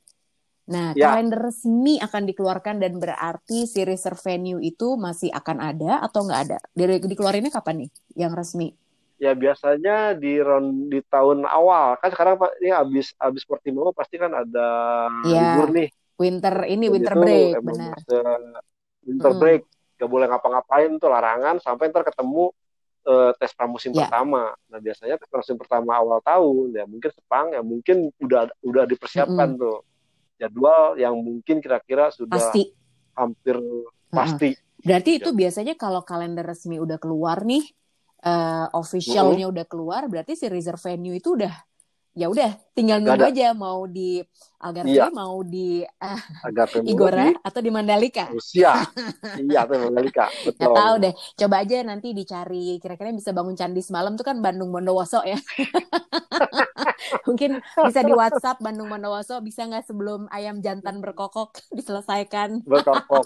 Nah 0.71 0.95
Ya. 0.95 1.11
kalender 1.11 1.51
resmi 1.51 1.99
akan 1.99 2.23
dikeluarkan 2.27 2.79
dan 2.81 2.97
berarti 2.97 3.67
si 3.67 3.83
reserve 3.83 4.17
venue 4.23 4.63
itu 4.63 4.95
masih 4.95 5.29
akan 5.35 5.57
ada 5.59 5.99
atau 6.01 6.23
nggak 6.25 6.41
ada? 6.49 6.57
Dari 6.73 7.03
dikeluarinnya 7.03 7.51
kapan 7.51 7.85
nih 7.85 7.89
yang 8.15 8.33
resmi? 8.33 8.73
Ya 9.17 9.33
biasanya 9.33 10.13
di 10.13 10.37
round 10.37 10.93
di 10.93 11.01
tahun 11.09 11.41
awal 11.49 11.97
kan 11.97 12.13
sekarang 12.13 12.37
Pak 12.37 12.61
ini 12.61 12.69
habis 12.69 13.17
habis 13.17 13.43
Portimao 13.49 13.89
pasti 13.89 14.21
kan 14.21 14.29
ada 14.29 14.67
Iya. 15.25 15.57
libur 15.57 15.73
nih. 15.73 15.89
Winter 16.17 16.65
ini 16.65 16.89
Dan 16.89 16.93
winter 16.97 17.13
itu 17.13 17.21
break 17.21 17.53
benar. 17.61 17.97
masa 17.97 18.19
winter 19.05 19.31
Mm-mm. 19.31 19.41
break. 19.41 19.63
gak 19.97 20.09
boleh 20.09 20.29
ngapa-ngapain 20.29 20.93
tuh 21.01 21.09
larangan 21.09 21.57
sampai 21.57 21.89
ntar 21.89 22.05
ketemu 22.05 22.53
uh, 23.05 23.33
tes 23.33 23.49
pramusim 23.49 23.89
Ya. 23.91 24.05
pertama. 24.05 24.53
Nah 24.69 24.77
biasanya 24.77 25.17
tes 25.17 25.25
pramusim 25.25 25.57
pertama 25.57 25.97
awal 25.97 26.21
tahun 26.21 26.69
ya 26.73 26.85
mungkin 26.85 27.09
Sepang 27.09 27.49
ya 27.49 27.65
mungkin 27.65 28.13
udah 28.21 28.45
udah 28.61 28.83
dipersiapkan 28.85 29.57
tuh 29.57 29.81
jadwal 30.37 30.93
yang 31.01 31.17
mungkin 31.17 31.57
kira-kira 31.57 32.13
sudah 32.13 32.37
Pasti. 32.37 32.69
hampir 33.17 33.57
pasti. 34.07 34.53
Berarti 34.77 35.17
Ya. 35.17 35.19
itu 35.25 35.29
biasanya 35.33 35.73
kalau 35.73 36.05
kalender 36.05 36.45
resmi 36.45 36.77
udah 36.77 37.01
keluar 37.01 37.41
nih, 37.41 37.65
eh 38.21 38.67
officialnya 38.77 39.49
udah 39.49 39.65
keluar, 39.65 40.05
berarti 40.05 40.37
si 40.37 40.45
reserve 40.45 40.77
venue 40.77 41.17
itu 41.17 41.33
udah 41.33 41.49
ya 42.17 42.27
udah 42.33 42.49
tinggal 42.73 42.97
nunggu 42.97 43.29
aja 43.29 43.53
mau 43.53 43.85
di 43.85 44.17
Algarve, 44.57 44.89
Iya. 44.89 45.13
mau 45.13 45.45
di 45.45 45.85
eh, 45.85 46.21
Agar 46.41 46.65
Igora 46.81 47.29
di 47.29 47.37
atau 47.45 47.61
di 47.61 47.69
Mandalika. 47.69 48.25
Rusia. 48.33 48.73
iya 49.45 49.69
tuh 49.69 49.77
Mandalika. 49.85 50.25
Betul. 50.41 50.65
Gak 50.65 50.73
tahu 50.73 50.95
deh. 50.97 51.13
Coba 51.37 51.55
aja 51.61 51.77
nanti 51.85 52.17
dicari 52.17 52.81
kira-kira 52.81 53.13
bisa 53.13 53.29
bangun 53.37 53.53
candi 53.53 53.85
semalam 53.85 54.17
tuh 54.17 54.25
kan 54.25 54.41
Bandung 54.41 54.73
Bondowoso 54.73 55.21
ya. 55.21 55.37
Mungkin 57.25 57.61
bisa 57.61 58.01
di 58.03 58.13
WhatsApp 58.13 58.61
Bandung 58.61 58.89
Bondowoso 58.89 59.39
bisa 59.41 59.65
nggak 59.65 59.85
sebelum 59.89 60.29
ayam 60.29 60.61
jantan 60.61 60.99
berkokok 61.01 61.57
diselesaikan 61.77 62.61
Berkokok. 62.63 63.25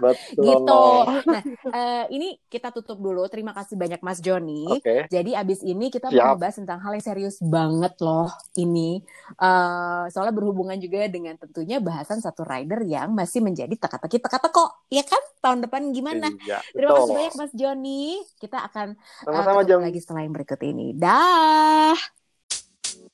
Betul. 0.00 0.40
gitu. 0.44 0.84
Nah, 1.28 1.42
eh, 1.72 2.04
ini 2.12 2.40
kita 2.48 2.72
tutup 2.72 2.96
dulu. 3.00 3.24
Terima 3.28 3.52
kasih 3.52 3.76
banyak 3.76 4.00
Mas 4.00 4.20
Joni. 4.20 4.64
Oke. 4.68 5.06
Jadi 5.08 5.36
abis 5.36 5.60
ini 5.64 5.88
kita 5.92 6.08
Siap. 6.08 6.16
mau 6.16 6.34
ngebahas 6.36 6.56
tentang 6.60 6.78
hal 6.80 6.92
yang 6.96 7.04
serius 7.04 7.36
banget 7.44 7.94
loh 8.00 8.28
ini. 8.56 9.00
Eh, 9.36 10.04
soalnya 10.12 10.32
berhubungan 10.34 10.76
juga 10.80 11.04
dengan 11.08 11.36
tentunya 11.36 11.78
bahasan 11.80 12.20
satu 12.20 12.44
rider 12.44 12.84
yang 12.88 13.12
masih 13.12 13.44
menjadi 13.44 13.72
teka-teki 13.76 14.20
teka-teko. 14.20 14.88
Ya 14.88 15.04
kan? 15.04 15.20
Tahun 15.42 15.58
depan 15.64 15.90
gimana? 15.92 16.30
Iya, 16.44 16.62
Terima 16.72 16.90
betul. 16.94 16.98
kasih 17.02 17.14
banyak 17.18 17.34
Mas 17.36 17.52
Joni. 17.52 18.04
Kita 18.38 18.58
akan 18.68 18.88
uh, 18.96 19.24
Sama-sama 19.28 19.60
ketemu 19.62 19.68
jam 19.68 19.80
lagi 19.82 19.98
setelah 20.00 20.20
yang 20.24 20.34
berikut 20.34 20.60
ini. 20.62 20.86
Dah. 20.96 22.21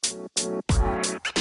Thank 0.09 1.37
you. 1.37 1.38